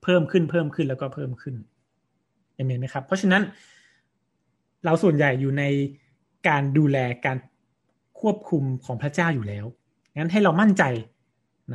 [0.03, 1.55] เพิ่มขึ้นเพิ่มขึ้นแล้วก็เพิ่มขึ้น
[2.55, 3.43] เอเมนไหมครับ เพราะฉะนั้น
[4.85, 5.63] เราส่วนใหญ่อยู่ใน
[6.47, 7.37] การดูแลการ
[8.19, 9.65] ควบคุมของพระเจ้าอยู่แล้ว
[10.17, 10.83] งั้นให้เรามั่นใจ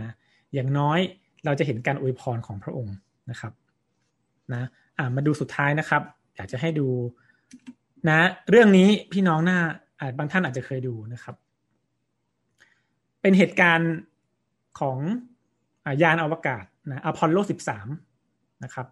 [0.00, 0.10] นะ
[0.54, 0.98] อย่างน้อย
[1.44, 2.96] เราจะเห็นการอวยพรของพระองค์
[3.30, 3.52] นะครับ
[4.54, 4.64] นะ
[4.98, 6.02] อ่ามาดูสุดท้ายนะครับ
[6.36, 6.88] อยากจะให้ดู
[8.08, 8.18] นะ
[8.50, 9.58] เรื่องนี้พี่น้องหน้า
[10.00, 11.34] อาจบางท่านอาจจะเคยดูนะครับ
[13.20, 13.92] เป็นเหตุการณ์
[14.80, 14.98] ของ
[16.02, 17.38] ยานอวกาศนะอพอลโล
[17.98, 18.86] 13 นะครับ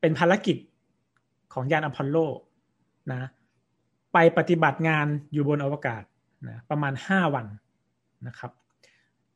[0.00, 0.56] เป็นภารกิจ
[1.52, 2.16] ของยานอพอลโล
[3.12, 3.28] นะ
[4.12, 6.02] ไปปฏิบัติงานอยู่บนอวกาศ
[6.48, 7.46] นะประมาณ 5 วัน
[8.26, 8.52] นะครับ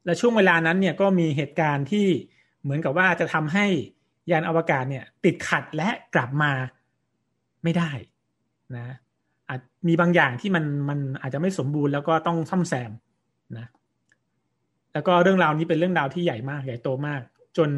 [0.04, 2.06] และช่วงเวลานั้นเนี่ยก็มีเหตุการณ์ที่
[2.62, 3.66] เหมือนกับว่าจะทำให้
[4.32, 6.52] ยานอวกาศเนี่ย ติดขัดและกลับมา
[7.64, 7.90] ไม่ได้
[8.76, 8.96] นะ
[9.48, 12.90] อาจมีบางอย่างที่มันมันอาจจะไม่สมบูรณ์แล้วก็ต้องซ่อมแซม
[13.58, 13.66] นะ
[14.92, 17.20] แล้วก็เรื่องราวนี้เป็นเรื่องราวที่ใหญ่มากใหญ่โตมาก
[17.56, 17.70] จน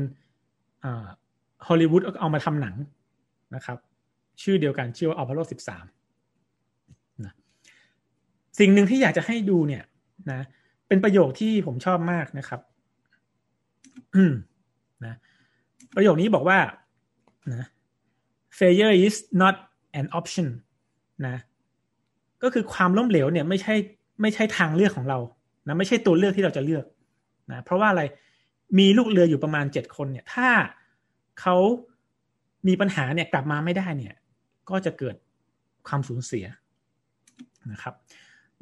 [1.68, 2.76] ฮอลลีวูดเอามาทำหนัง
[3.55, 3.78] นะครับ
[4.42, 5.84] ชื่อเดียวกันชื่อว่าอพอลโลสิบสาม
[7.24, 7.32] นะ
[8.59, 9.82] สิ่งหนึ่งที่อยากจะให้ดูเนี่ย
[10.32, 10.40] นะ
[10.88, 12.61] เป็นประโยคที่ผมชอบมากนะครับ
[15.07, 15.14] นะ
[15.97, 16.59] ประโยคนี้บอกว่า
[17.55, 17.66] นะ
[18.59, 19.55] failure is not
[20.01, 20.49] an option
[21.26, 21.36] นะ
[22.43, 23.74] ก็คือความล้มเหลวเนี่ยไม่ใช่
[24.22, 25.18] ไม่ใช่ทางเลือกของเรา
[25.66, 26.84] นะไม่ใช่ตัวเลือกที่เราจะเลือก
[27.51, 28.03] นะเพราะว่าอะไร
[28.78, 30.49] มีลูกเรืออยู่ประมาณเจ็ดคนเนี่ย ถ้า
[31.40, 31.57] เขา
[32.68, 34.14] มีปัญหาเนี่ยกลับมาไม่ได้เนี่ย
[34.70, 35.16] ก็จะเกิด
[35.88, 36.45] ความสูญเสีย
[37.72, 37.95] นะครับ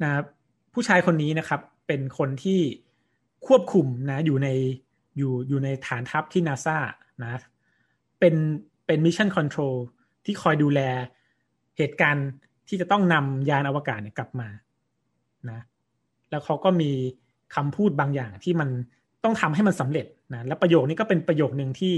[0.01, 0.09] นะ
[0.73, 2.59] ผู้ชายคนนี้นะครับ เป็นคนที่
[3.47, 4.47] ควบคุมนะอยู่ใน
[5.17, 6.77] อยู่อยู่ในฐานทัพที่นาซา
[7.23, 7.33] นะ
[8.19, 8.35] เป็น
[8.85, 9.75] เป็น mission control
[10.25, 10.79] ที่คอยดูแล
[11.77, 12.27] เหตุการณ์
[12.67, 14.49] ที่จะต้องนำยานอวกาศเนี่ยกลับมา
[15.49, 15.59] นะ
[16.29, 16.91] แล้วเขาก็มี
[17.55, 18.69] คำพูดบางอย่างที่มัน
[19.23, 21.93] ต้องทำให้มันสำเร็จนะและประโยคนี้ก็เป็นประโยคหนึ่งที่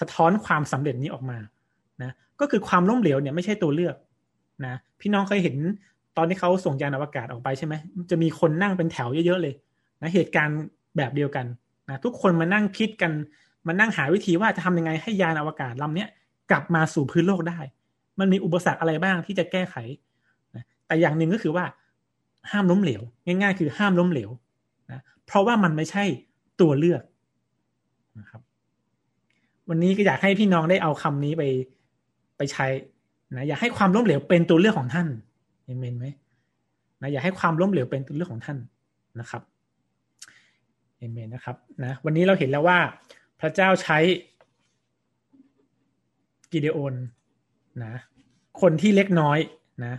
[0.00, 1.38] สะท้อนความสำเร็จนี้ออกมา
[2.02, 3.96] นะก็คือความล้มเหลวเนี่ยไม่ใช่ตัวเลือก
[4.66, 5.56] นะพี่น้องเคยเห็น
[6.16, 7.74] ตอนที่เขาส่งยานอวกาศออกไปใช่ไหม
[8.10, 9.54] จะมีคนนั่งเป็นแถวเยอะๆเลย
[10.02, 10.58] นะเหตุการณ์
[10.96, 11.46] แบบเดียวกัน
[11.88, 13.12] นะทุกคนมานั่งคิดกัน
[13.66, 16.06] มานั่งหาวิธีว่าจะทำยังไงให้ยานอวกาศลำนี้
[16.50, 17.58] กลับมาสู่พื้นโลกได้
[18.18, 19.76] มันมีอุปสรรคอะไรบ้างที่จะแก้ไข
[20.54, 21.64] นะแต่อย่างหนึ่งก็คือว่า
[22.50, 24.30] ห้ามล้มเหลว ง่าย ๆ คือห้ามล้มเหลว
[24.90, 26.04] นะเพราะว่ามันไม่ใช่
[26.60, 27.02] ตัวเลือก
[28.18, 28.40] นะครับ
[29.68, 31.42] วันนี้ก็อยากให้พี่น้องได้เอาคำนี้ไป
[32.36, 32.66] ไปใช้
[33.36, 35.06] นะอยากให้ความล้มเหลวเป็นตัวเลือกของท่าน
[35.64, 36.06] เอเมนไหม
[37.00, 38.58] นะอยากให้ความล้มเหลวเป็นตัวเลือกของท่าน
[39.20, 39.42] นะครับ
[40.98, 42.78] เอเมนนะครับนะวันนี้เราเห็นแล้วว่า
[43.40, 43.98] พระเจ้าใช้
[46.52, 46.94] กิเดโอน
[47.84, 47.94] นะ
[48.60, 49.38] คนที่เล็กน้อย
[49.84, 49.94] นะ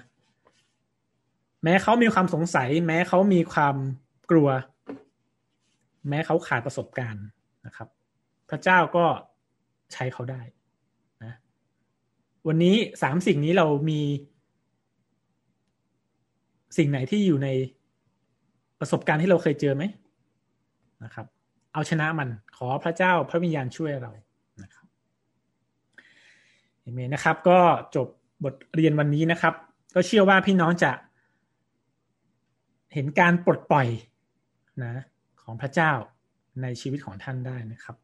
[1.63, 3.75] แม้เขามีความสงสัย แม้เขามีความ
[4.31, 4.49] กลัว
[6.09, 7.25] แม้เขาขาดประสบการณ์
[7.65, 7.87] นะครับ
[8.49, 9.05] พระเจ้าก็
[9.93, 10.41] ใช้เขาได้
[11.23, 11.33] นะ
[12.47, 14.01] วันนี้สามสิ่งนี้เรามี
[16.77, 17.49] สิ่งไหนที่อยู่ใน
[18.79, 19.83] ประสบการณ์ที่เราเคยเจอไหม
[21.03, 21.25] นะครับ
[21.77, 24.11] เอาชนะมันขอพระเจ้าพระวิญญาณช่วยเรา
[24.63, 24.87] นะครับ
[26.81, 27.59] เอเมนนะครับ ก็
[27.95, 28.07] จบ
[28.43, 29.53] บทเรียนวันนี้นะครับ
[29.95, 30.91] ก็เชื่อว่าพี่น้องจะ
[32.93, 33.87] เห็นการปลดปล่อย
[34.83, 35.03] นะ
[35.41, 35.91] ของพระเจ้า
[36.61, 37.95] ในชีวิตของท่านได้นะครับ